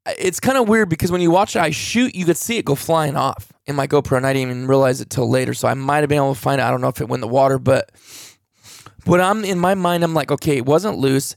it's 0.05 0.39
kind 0.39 0.57
of 0.57 0.67
weird 0.67 0.89
because 0.89 1.11
when 1.11 1.21
you 1.21 1.31
watch 1.31 1.55
it, 1.55 1.59
I 1.61 1.69
shoot, 1.69 2.15
you 2.15 2.25
could 2.25 2.37
see 2.37 2.57
it 2.57 2.65
go 2.65 2.75
flying 2.75 3.15
off 3.15 3.53
in 3.65 3.75
my 3.75 3.87
GoPro, 3.87 4.17
and 4.17 4.25
I 4.25 4.33
didn't 4.33 4.49
even 4.49 4.67
realize 4.67 5.01
it 5.01 5.09
till 5.09 5.29
later. 5.29 5.53
So 5.53 5.67
I 5.67 5.73
might 5.73 5.99
have 5.99 6.09
been 6.09 6.17
able 6.17 6.33
to 6.33 6.39
find 6.39 6.59
it. 6.59 6.63
I 6.63 6.71
don't 6.71 6.81
know 6.81 6.87
if 6.87 7.01
it 7.01 7.07
went 7.07 7.23
in 7.23 7.29
the 7.29 7.33
water, 7.33 7.59
but 7.59 7.91
but 9.05 9.21
I'm 9.21 9.43
in 9.43 9.59
my 9.59 9.75
mind, 9.75 10.03
I'm 10.03 10.13
like, 10.13 10.31
okay, 10.31 10.57
it 10.57 10.65
wasn't 10.65 10.97
loose. 10.97 11.35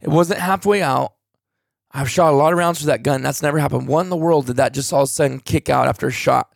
It 0.00 0.08
wasn't 0.08 0.40
halfway 0.40 0.82
out. 0.82 1.14
I've 1.92 2.10
shot 2.10 2.32
a 2.32 2.36
lot 2.36 2.52
of 2.52 2.58
rounds 2.58 2.80
for 2.80 2.86
that 2.86 3.02
gun. 3.02 3.22
That's 3.22 3.42
never 3.42 3.58
happened. 3.58 3.88
What 3.88 4.02
in 4.02 4.10
the 4.10 4.16
world 4.16 4.46
did 4.46 4.56
that 4.56 4.74
just 4.74 4.92
all 4.92 5.02
of 5.02 5.08
a 5.08 5.12
sudden 5.12 5.40
kick 5.40 5.68
out 5.68 5.88
after 5.88 6.06
a 6.06 6.12
shot? 6.12 6.52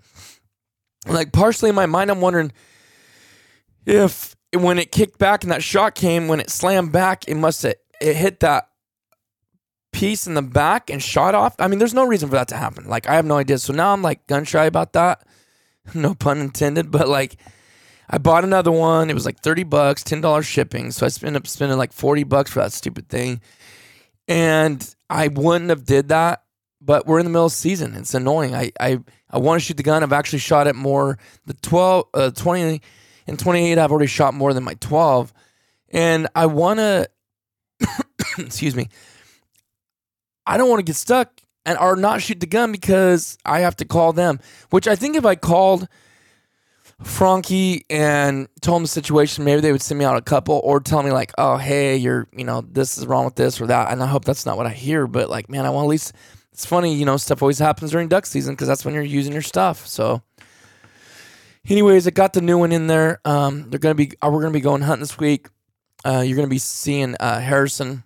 Like 1.07 1.33
partially 1.33 1.71
in 1.71 1.75
my 1.75 1.87
mind, 1.87 2.11
I'm 2.11 2.21
wondering 2.21 2.53
if 3.87 4.37
when 4.53 4.79
it 4.79 4.93
kicked 4.93 5.19
back 5.19 5.43
and 5.43 5.53
that 5.53 5.63
shot 5.63 5.95
came, 5.95 6.29
when 6.29 6.41
it 6.41 6.51
slammed 6.51 6.93
back, 6.93 7.27
it 7.27 7.37
must 7.37 7.63
have 7.63 7.75
it 8.01 8.17
hit 8.17 8.41
that 8.41 8.70
piece 9.93 10.27
in 10.27 10.35
the 10.35 10.43
back 10.43 10.91
and 10.91 11.03
shot 11.03 11.35
off. 11.35 11.55
I 11.59 11.69
mean, 11.69 11.79
there's 11.79 11.95
no 11.95 12.07
reason 12.07 12.29
for 12.29 12.37
that 12.37 12.49
to 12.49 12.57
happen. 12.57 12.89
Like 12.89 13.09
I 13.09 13.15
have 13.15 13.25
no 13.25 13.37
idea. 13.37 13.59
So 13.59 13.73
now 13.73 13.93
I'm 13.93 14.03
like 14.03 14.27
gun 14.27 14.45
shy 14.45 14.65
about 14.67 14.93
that. 14.95 15.27
No 15.95 16.15
pun 16.15 16.39
intended, 16.39 16.91
but 16.91 17.09
like 17.09 17.37
I 18.09 18.19
bought 18.19 18.45
another 18.45 18.71
one. 18.71 19.09
It 19.09 19.15
was 19.15 19.25
like 19.25 19.41
30 19.41 19.65
bucks, 19.65 20.05
$10 20.05 20.45
shipping. 20.45 20.91
So 20.91 21.07
I 21.07 21.09
spent 21.09 21.37
up 21.37 21.47
spending 21.47 21.79
like 21.79 21.93
40 21.93 22.23
bucks 22.25 22.53
for 22.53 22.61
that 22.61 22.73
stupid 22.73 23.09
thing. 23.09 23.41
And 24.29 24.95
I 25.09 25.29
wouldn't 25.29 25.71
have 25.71 25.85
did 25.85 26.09
that, 26.09 26.45
but 26.81 27.07
we're 27.07 27.19
in 27.19 27.25
the 27.25 27.31
middle 27.31 27.47
of 27.47 27.53
season. 27.53 27.97
It's 27.97 28.15
annoying. 28.15 28.55
I 28.55 28.71
I, 28.79 29.01
I 29.31 29.39
want 29.39 29.61
to 29.61 29.67
shoot 29.67 29.79
the 29.79 29.83
gun. 29.83 30.03
I've 30.03 30.13
actually 30.13 30.41
shot 30.41 30.67
it 30.67 30.77
more. 30.77 31.19
The 31.47 31.55
12, 31.55 32.05
uh, 32.15 32.31
20 32.33 32.83
and 33.27 33.39
28, 33.39 33.79
I've 33.79 33.91
already 33.91 34.07
shot 34.07 34.35
more 34.35 34.53
than 34.53 34.65
my 34.65 34.75
12. 34.75 35.33
And 35.89 36.29
I 36.35 36.47
want 36.47 36.79
to, 36.79 37.09
excuse 38.39 38.77
me, 38.77 38.89
I 40.51 40.57
don't 40.57 40.69
want 40.69 40.81
to 40.81 40.85
get 40.85 40.97
stuck 40.97 41.41
and 41.65 41.79
or 41.79 41.97
not 41.97 42.23
shoot 42.23 42.41
the 42.41 42.47
gun 42.47 42.73
because 42.73 43.39
I 43.45 43.61
have 43.61 43.77
to 43.77 43.85
call 43.85 44.13
them. 44.13 44.41
Which 44.71 44.87
I 44.89 44.97
think 44.97 45.17
if 45.17 45.25
I 45.25 45.37
called– 45.37 45.89
Franchi 47.03 47.87
and 47.89 48.49
told 48.61 48.79
him 48.79 48.83
the 48.85 48.89
situation, 48.89 49.45
maybe 49.45 49.61
they 49.61 49.73
would 49.73 49.83
send 49.83 49.99
me 49.99 50.05
out 50.05 50.17
a 50.17 50.23
couple 50.23 50.61
or 50.63 50.81
tell 50.81 51.03
me 51.03 51.11
like, 51.11 51.33
oh, 51.39 51.57
hey, 51.57 51.97
you're, 51.97 52.29
you 52.37 52.45
know, 52.45 52.61
this 52.61 52.99
is 52.99 53.07
wrong 53.07 53.25
with 53.25 53.37
this 53.37 53.61
or 53.61 53.67
that. 53.69 53.91
And 53.91 54.03
I 54.03 54.07
hope 54.07 54.25
that's 54.25 54.45
not 54.45 54.57
what 54.57 54.67
I 54.67 54.71
hear. 54.71 55.07
But 55.07 55.31
like, 55.31 55.49
man, 55.49 55.65
I 55.65 55.71
want 55.71 55.87
at 55.87 55.89
least, 55.89 56.13
it's 56.53 56.67
funny, 56.67 56.95
you 56.95 57.07
know, 57.07 57.17
stuff 57.17 57.43
always 57.43 57.59
happens 57.59 57.93
during 57.93 58.09
duck 58.09 58.27
season 58.27 58.55
because 58.55 58.69
that's 58.69 58.85
when 58.85 58.93
you're 58.93 59.03
using 59.03 59.33
your 59.33 59.43
stuff. 59.43 59.87
So, 59.87 60.23
anyways, 61.67 62.07
I 62.07 62.11
got 62.11 62.35
the 62.35 62.43
new 62.43 62.59
one 62.59 62.73
in 62.73 62.87
there. 62.87 63.21
Um, 63.25 63.71
they're 63.71 63.79
gonna 63.79 63.95
be, 63.95 64.13
uh, 64.21 64.29
we're 64.31 64.43
gonna 64.43 64.53
be 64.53 64.61
going 64.61 64.83
hunting 64.83 65.01
this 65.01 65.19
week. 65.19 65.49
Uh, 66.05 66.23
you're 66.25 66.37
gonna 66.37 66.49
be 66.49 66.59
seeing 66.59 67.17
uh, 67.19 67.41
Harrison 67.41 68.05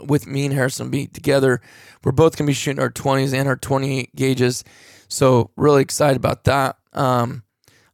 with 0.00 0.26
me 0.26 0.44
and 0.46 0.54
Harrison 0.54 0.90
be 0.90 1.06
together. 1.06 1.60
We're 2.04 2.12
both 2.12 2.36
gonna 2.36 2.46
be 2.46 2.54
shooting 2.54 2.82
our 2.82 2.90
20s 2.90 3.34
and 3.34 3.48
our 3.48 3.56
28 3.56 4.14
gauges. 4.16 4.64
So 5.08 5.50
really 5.56 5.82
excited 5.82 6.16
about 6.16 6.44
that. 6.44 6.76
Um, 6.92 7.42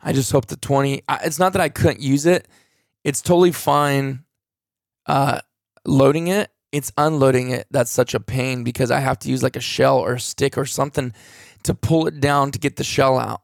I 0.00 0.12
just 0.12 0.32
hope 0.32 0.46
the 0.46 0.56
20, 0.56 1.02
it's 1.24 1.38
not 1.38 1.52
that 1.52 1.62
I 1.62 1.68
couldn't 1.68 2.00
use 2.00 2.26
it. 2.26 2.48
It's 3.04 3.20
totally 3.20 3.52
fine 3.52 4.24
uh, 5.06 5.40
loading 5.84 6.28
it. 6.28 6.50
It's 6.70 6.92
unloading 6.98 7.50
it 7.50 7.66
that's 7.70 7.90
such 7.90 8.14
a 8.14 8.20
pain 8.20 8.62
because 8.62 8.90
I 8.90 9.00
have 9.00 9.18
to 9.20 9.30
use 9.30 9.42
like 9.42 9.56
a 9.56 9.61
shell 9.61 9.98
or 9.98 10.14
a 10.14 10.20
stick 10.20 10.58
or 10.58 10.66
something 10.66 11.14
to 11.62 11.74
pull 11.74 12.06
it 12.06 12.20
down 12.20 12.50
to 12.52 12.58
get 12.58 12.76
the 12.76 12.84
shell 12.84 13.18
out 13.18 13.40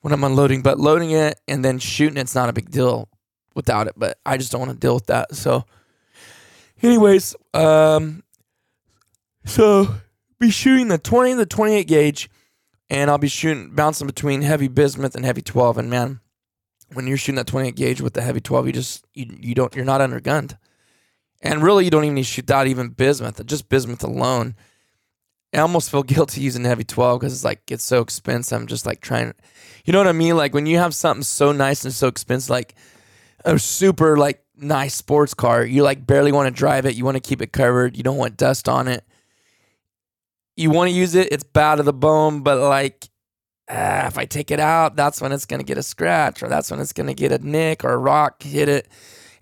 when 0.00 0.12
I'm 0.12 0.24
unloading. 0.24 0.62
But 0.62 0.80
loading 0.80 1.10
it 1.10 1.38
and 1.46 1.64
then 1.64 1.78
shooting 1.78 2.16
it's 2.16 2.34
not 2.34 2.48
a 2.48 2.54
big 2.54 2.70
deal 2.70 3.10
without 3.54 3.86
it. 3.88 3.94
But 3.96 4.18
I 4.24 4.38
just 4.38 4.50
don't 4.50 4.60
want 4.60 4.72
to 4.72 4.78
deal 4.78 4.94
with 4.94 5.06
that. 5.06 5.34
So, 5.34 5.64
anyways, 6.82 7.34
um, 7.54 8.22
so 9.44 9.94
be 10.38 10.50
shooting 10.50 10.88
the 10.88 10.98
20 10.98 11.34
the 11.34 11.46
28 11.46 11.86
gauge 11.86 12.30
and 12.90 13.10
I'll 13.10 13.18
be 13.18 13.28
shooting 13.28 13.70
bouncing 13.74 14.06
between 14.06 14.42
heavy 14.42 14.68
bismuth 14.68 15.14
and 15.14 15.24
heavy 15.24 15.42
12 15.42 15.78
and 15.78 15.90
man 15.90 16.20
when 16.92 17.06
you're 17.06 17.16
shooting 17.16 17.36
that 17.36 17.46
28 17.46 17.74
gauge 17.74 18.00
with 18.00 18.14
the 18.14 18.22
heavy 18.22 18.40
12 18.40 18.66
you 18.66 18.72
just 18.72 19.06
you, 19.14 19.26
you 19.40 19.54
don't 19.54 19.74
you're 19.74 19.84
not 19.84 20.00
undergunned. 20.00 20.56
And 21.42 21.62
really 21.62 21.84
you 21.84 21.90
don't 21.90 22.04
even 22.04 22.14
need 22.14 22.22
to 22.22 22.28
shoot 22.28 22.46
that 22.48 22.66
even 22.66 22.88
bismuth 22.90 23.44
just 23.46 23.68
bismuth 23.68 24.02
alone. 24.02 24.54
I 25.54 25.58
almost 25.58 25.90
feel 25.90 26.02
guilty 26.14 26.40
using 26.40 26.64
heavy 26.64 26.84
12 26.84 27.20
because 27.20 27.32
it's 27.32 27.44
like 27.44 27.62
it's 27.70 27.84
so 27.84 28.00
expensive. 28.00 28.58
I'm 28.58 28.66
just 28.66 28.86
like 28.86 29.00
trying 29.00 29.32
you 29.84 29.92
know 29.92 29.98
what 30.00 30.08
I 30.08 30.12
mean? 30.12 30.36
Like 30.36 30.52
when 30.54 30.66
you 30.66 30.78
have 30.78 30.94
something 30.94 31.22
so 31.22 31.52
nice 31.52 31.84
and 31.84 31.94
so 31.94 32.08
expensive 32.08 32.50
like 32.50 32.74
a 33.44 33.58
super 33.58 34.16
like 34.16 34.42
nice 34.56 34.94
sports 34.94 35.34
car 35.34 35.64
you 35.64 35.82
like 35.82 36.06
barely 36.06 36.32
want 36.32 36.46
to 36.46 36.50
drive 36.50 36.86
it 36.86 36.94
you 36.94 37.04
want 37.04 37.16
to 37.16 37.20
keep 37.20 37.42
it 37.42 37.52
covered 37.52 37.96
you 37.96 38.02
don't 38.02 38.16
want 38.16 38.36
dust 38.36 38.68
on 38.68 38.88
it 38.88 39.04
you 40.56 40.70
want 40.70 40.88
to 40.88 40.96
use 40.96 41.14
it, 41.14 41.28
it's 41.30 41.44
bad 41.44 41.76
to 41.76 41.82
the 41.82 41.92
bone, 41.92 42.40
but 42.40 42.58
like 42.58 43.08
ah, 43.68 44.06
if 44.06 44.18
I 44.18 44.24
take 44.24 44.50
it 44.50 44.60
out, 44.60 44.96
that's 44.96 45.20
when 45.20 45.32
it's 45.32 45.44
going 45.44 45.60
to 45.60 45.66
get 45.66 45.78
a 45.78 45.82
scratch 45.82 46.42
or 46.42 46.48
that's 46.48 46.70
when 46.70 46.80
it's 46.80 46.92
going 46.92 47.08
to 47.08 47.14
get 47.14 47.32
a 47.32 47.38
nick 47.38 47.84
or 47.84 47.92
a 47.92 47.98
rock 47.98 48.42
hit 48.42 48.68
it. 48.68 48.88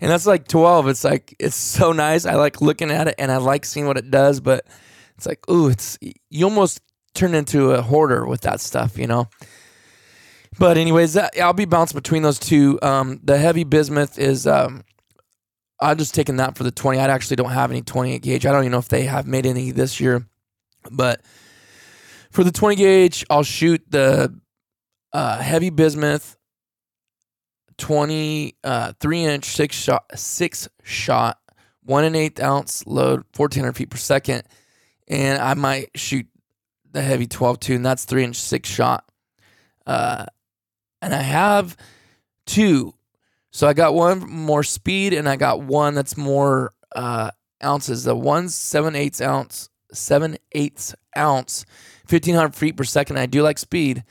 And 0.01 0.11
that's 0.11 0.25
like 0.25 0.47
12. 0.47 0.89
It's 0.89 1.03
like, 1.03 1.35
it's 1.39 1.55
so 1.55 1.91
nice. 1.91 2.25
I 2.25 2.35
like 2.35 2.61
looking 2.61 2.91
at 2.91 3.07
it 3.07 3.15
and 3.17 3.31
I 3.31 3.37
like 3.37 3.65
seeing 3.65 3.87
what 3.87 3.97
it 3.97 4.11
does, 4.11 4.39
but 4.39 4.65
it's 5.15 5.25
like, 5.25 5.49
ooh, 5.49 5.69
it's, 5.69 5.97
you 6.29 6.45
almost 6.45 6.81
turn 7.13 7.33
into 7.33 7.71
a 7.71 7.81
hoarder 7.81 8.25
with 8.25 8.41
that 8.41 8.59
stuff, 8.59 8.97
you 8.97 9.07
know? 9.07 9.29
But 10.57 10.77
anyways, 10.77 11.13
that, 11.13 11.33
I'll 11.41 11.53
be 11.53 11.65
bouncing 11.65 11.97
between 11.97 12.23
those 12.23 12.39
two. 12.39 12.79
Um, 12.81 13.19
the 13.23 13.37
heavy 13.37 13.63
bismuth 13.63 14.17
is, 14.17 14.47
um, 14.47 14.83
I'm 15.79 15.97
just 15.97 16.15
taking 16.15 16.37
that 16.37 16.57
for 16.57 16.63
the 16.63 16.71
20. 16.71 16.99
I 16.99 17.07
actually 17.07 17.35
don't 17.35 17.51
have 17.51 17.71
any 17.71 17.81
28 17.81 18.21
gauge. 18.21 18.45
I 18.45 18.51
don't 18.51 18.61
even 18.61 18.71
know 18.71 18.79
if 18.79 18.89
they 18.89 19.03
have 19.03 19.27
made 19.27 19.45
any 19.45 19.71
this 19.71 19.99
year, 19.99 20.25
but 20.91 21.21
for 22.31 22.43
the 22.43 22.51
20 22.51 22.75
gauge, 22.75 23.25
I'll 23.29 23.43
shoot 23.43 23.83
the 23.89 24.33
uh, 25.13 25.37
heavy 25.37 25.69
bismuth 25.69 26.35
20 27.77 28.55
uh, 28.63 28.93
inch 29.03 29.45
six 29.45 29.75
shot 29.75 30.03
six 30.15 30.67
shot 30.83 31.39
one 31.83 32.03
and 32.03 32.15
eighth 32.15 32.41
ounce 32.41 32.85
load 32.85 33.23
1400 33.35 33.73
feet 33.73 33.89
per 33.89 33.97
second 33.97 34.43
and 35.07 35.41
i 35.41 35.53
might 35.53 35.89
shoot 35.95 36.25
the 36.91 37.01
heavy 37.01 37.27
12 37.27 37.59
2 37.59 37.75
and 37.75 37.85
that's 37.85 38.05
three 38.05 38.23
inch 38.23 38.37
six 38.37 38.69
shot 38.69 39.05
uh, 39.85 40.25
and 41.01 41.13
i 41.13 41.21
have 41.21 41.75
two 42.45 42.93
so 43.55 43.67
i 43.67 43.73
got 43.73 43.93
one 43.93 44.19
more 44.19 44.63
speed 44.63 45.13
and 45.13 45.27
i 45.27 45.35
got 45.35 45.61
one 45.61 45.95
that's 45.95 46.17
more 46.17 46.73
uh, 46.95 47.29
ounces. 47.63 48.03
The 48.03 48.15
one 48.15 48.49
seven 48.49 48.95
eighths 48.95 49.21
ounce 49.21 49.69
seven 49.91 50.37
eighths 50.51 50.95
ounce 51.17 51.65
1500 52.09 52.55
feet 52.55 52.77
per 52.77 52.83
second. 52.83 53.17
I 53.17 53.25
do 53.25 53.41
like 53.41 53.57
speed 53.57 54.03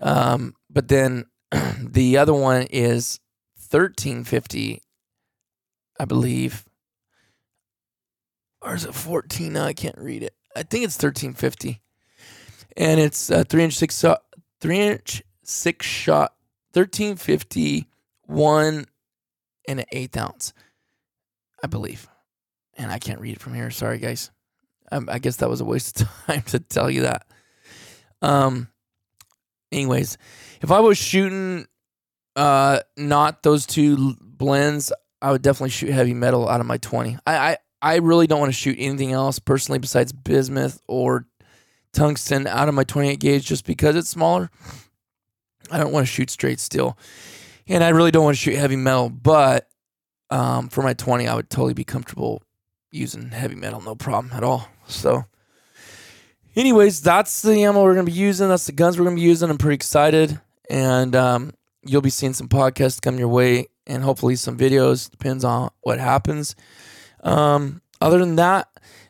um, 0.00 0.54
but 0.70 0.88
then 0.88 1.24
the 1.78 2.16
other 2.18 2.34
one 2.34 2.62
is 2.70 3.20
1350 3.70 4.82
i 5.98 6.04
believe. 6.04 6.64
Or 8.60 8.74
is 8.74 8.84
it 8.84 8.94
14 8.94 9.52
no 9.52 9.64
i 9.64 9.72
can't 9.72 9.98
read 9.98 10.22
it. 10.22 10.34
I 10.56 10.62
think 10.62 10.84
it's 10.84 10.96
1350 10.96 11.80
and 12.76 13.00
it's 13.00 13.30
a 13.30 13.44
three 13.44 13.64
inch 13.64 13.74
six 13.74 13.98
shot 13.98 14.22
three 14.60 14.80
inch 14.80 15.22
six 15.42 15.86
shot 15.86 16.34
1350 16.72 17.88
one 18.26 18.86
and 19.68 19.80
an 19.80 19.86
eighth 19.92 20.16
ounce 20.16 20.52
i 21.62 21.66
believe. 21.66 22.08
And 22.76 22.90
i 22.90 22.98
can't 22.98 23.20
read 23.20 23.36
it 23.36 23.40
from 23.40 23.54
here. 23.54 23.70
Sorry 23.70 23.98
guys. 23.98 24.30
Um, 24.92 25.08
i 25.10 25.18
guess 25.18 25.36
that 25.36 25.50
was 25.50 25.60
a 25.60 25.64
waste 25.64 26.02
of 26.02 26.08
time 26.26 26.42
to 26.42 26.58
tell 26.58 26.90
you 26.90 27.02
that. 27.02 27.26
Um 28.22 28.68
anyways 29.72 30.18
if 30.62 30.70
i 30.70 30.78
was 30.78 30.96
shooting 30.96 31.66
uh 32.36 32.78
not 32.96 33.42
those 33.42 33.66
two 33.66 34.14
blends 34.20 34.92
i 35.20 35.32
would 35.32 35.42
definitely 35.42 35.70
shoot 35.70 35.90
heavy 35.90 36.14
metal 36.14 36.48
out 36.48 36.60
of 36.60 36.66
my 36.66 36.76
20 36.76 37.18
i 37.26 37.36
i, 37.36 37.56
I 37.82 37.96
really 37.96 38.28
don't 38.28 38.38
want 38.38 38.50
to 38.50 38.58
shoot 38.58 38.76
anything 38.78 39.10
else 39.12 39.40
personally 39.40 39.80
besides 39.80 40.12
bismuth 40.12 40.80
or 40.86 41.26
tungsten 41.92 42.46
out 42.46 42.68
of 42.68 42.74
my 42.74 42.84
28 42.84 43.20
gauge 43.20 43.46
just 43.46 43.64
because 43.64 43.96
it's 43.96 44.08
smaller. 44.08 44.50
I 45.70 45.78
don't 45.78 45.92
want 45.92 46.06
to 46.06 46.12
shoot 46.12 46.28
straight 46.30 46.60
steel 46.60 46.98
and 47.68 47.82
i 47.84 47.88
really 47.90 48.10
don't 48.10 48.24
want 48.24 48.36
to 48.36 48.40
shoot 48.40 48.56
heavy 48.56 48.76
metal 48.76 49.08
but 49.08 49.68
um, 50.30 50.68
for 50.68 50.82
my 50.82 50.94
20 50.94 51.28
i 51.28 51.34
would 51.34 51.50
totally 51.50 51.74
be 51.74 51.84
comfortable 51.84 52.42
using 52.94 53.30
heavy 53.30 53.56
metal 53.56 53.80
no 53.80 53.94
problem 53.94 54.32
at 54.32 54.44
all. 54.44 54.68
So 54.86 55.24
anyways 56.56 57.02
that's 57.02 57.42
the 57.42 57.64
ammo 57.64 57.82
we're 57.82 57.94
going 57.94 58.06
to 58.06 58.12
be 58.12 58.16
using 58.18 58.48
that's 58.48 58.66
the 58.66 58.72
guns 58.72 58.98
we're 58.98 59.04
going 59.04 59.16
to 59.16 59.20
be 59.20 59.26
using. 59.26 59.50
I'm 59.50 59.58
pretty 59.58 59.74
excited 59.74 60.40
and 60.70 61.14
um, 61.14 61.52
you'll 61.82 62.00
be 62.00 62.10
seeing 62.10 62.32
some 62.32 62.48
podcasts 62.48 63.02
come 63.02 63.18
your 63.18 63.28
way 63.28 63.66
and 63.86 64.02
hopefully 64.02 64.36
some 64.36 64.56
videos 64.56 65.10
depends 65.10 65.44
on 65.44 65.70
what 65.82 65.98
happens. 65.98 66.54
Um, 67.22 67.82
other 68.00 68.18
than 68.18 68.36
that 68.36 68.68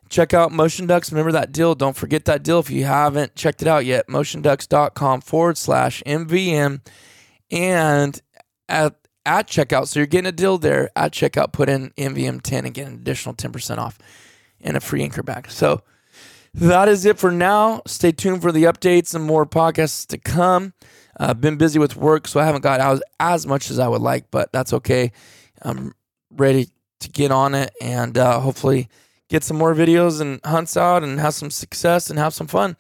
check 0.09 0.33
out 0.33 0.53
motion 0.53 0.87
ducks. 0.87 1.11
Remember 1.13 1.33
that 1.33 1.53
deal? 1.53 1.75
Don't 1.75 1.97
forget 1.97 2.25
that 2.27 2.43
deal 2.43 2.61
if 2.61 2.71
you 2.71 2.85
haven't 2.85 3.35
checked 3.35 3.63
it 3.63 3.69
out 3.69 3.85
yet. 3.85 4.07
Motionducks.com 4.07 5.21
forward 5.21 5.59
slash 5.59 6.03
mvm 6.07 6.81
and 7.51 8.23
at 8.69 8.95
at 9.27 9.49
checkout 9.49 9.89
so 9.89 9.99
you're 9.99 10.07
getting 10.07 10.29
a 10.29 10.33
deal 10.33 10.59
there 10.59 10.91
at 10.97 11.13
checkout 11.13 11.53
put 11.53 11.69
in 11.69 11.91
mvm 11.93 12.41
10 12.43 12.67
and 12.67 12.75
get 12.75 12.87
an 12.87 12.95
additional 12.95 13.35
10% 13.35 13.79
off 13.79 13.99
and 14.61 14.77
a 14.77 14.81
free 14.81 15.03
anchor 15.03 15.23
bag 15.23 15.51
so 15.51 15.83
that 16.53 16.89
is 16.89 17.05
it 17.05 17.19
for 17.19 17.31
now 17.31 17.81
stay 17.87 18.13
tuned 18.13 18.43
for 18.43 18.53
the 18.53 18.65
updates 18.65 19.15
and 19.15 19.25
more 19.25 19.47
podcasts 19.47 20.07
to 20.07 20.19
come 20.19 20.75
I've 21.17 21.31
uh, 21.31 21.35
been 21.35 21.57
busy 21.57 21.79
with 21.79 21.97
work, 21.97 22.27
so 22.27 22.41
I 22.41 22.45
haven't 22.45 22.63
got 22.63 22.81
out 22.81 23.01
as 23.21 23.47
much 23.47 23.71
as 23.71 23.79
I 23.79 23.87
would 23.87 24.03
like, 24.03 24.31
but 24.31 24.53
that's 24.53 24.73
okay. 24.73 25.13
I'm 25.63 25.95
ready 26.31 26.69
to 27.01 27.11
get 27.11 27.31
on 27.31 27.55
it 27.55 27.73
and 27.81 28.19
uh, 28.19 28.41
hopefully 28.41 28.89
get 29.29 29.45
some 29.45 29.57
more 29.57 29.75
videos 29.75 30.21
and 30.21 30.41
hunts 30.45 30.77
out 30.77 31.05
and 31.05 31.21
have 31.21 31.35
some 31.35 31.51
success 31.51 32.11
and 32.11 32.19
have 32.19 32.35
some 32.35 32.49
fun. 32.49 32.77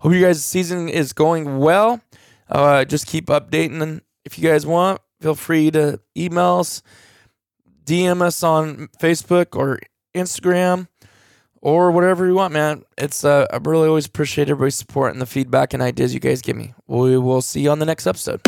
Hope 0.00 0.12
you 0.12 0.20
guys' 0.20 0.44
season 0.44 0.88
is 0.88 1.12
going 1.12 1.58
well. 1.58 2.00
Uh, 2.48 2.84
just 2.84 3.06
keep 3.06 3.26
updating, 3.26 4.00
if 4.24 4.36
you 4.36 4.48
guys 4.48 4.66
want, 4.66 5.00
feel 5.20 5.34
free 5.34 5.70
to 5.70 6.00
email 6.16 6.58
us, 6.58 6.82
DM 7.84 8.22
us 8.22 8.42
on 8.42 8.88
Facebook 9.00 9.56
or 9.56 9.78
Instagram 10.14 10.88
or 11.62 11.90
whatever 11.90 12.26
you 12.26 12.34
want, 12.34 12.52
man. 12.52 12.82
It's 12.98 13.24
uh, 13.24 13.46
I 13.50 13.58
really 13.62 13.88
always 13.88 14.06
appreciate 14.06 14.48
everybody's 14.48 14.76
support 14.76 15.12
and 15.12 15.20
the 15.20 15.26
feedback 15.26 15.74
and 15.74 15.82
ideas 15.82 16.14
you 16.14 16.20
guys 16.20 16.42
give 16.42 16.56
me. 16.56 16.74
We 16.86 17.18
will 17.18 17.42
see 17.42 17.60
you 17.60 17.70
on 17.70 17.78
the 17.78 17.86
next 17.86 18.06
episode. 18.06 18.40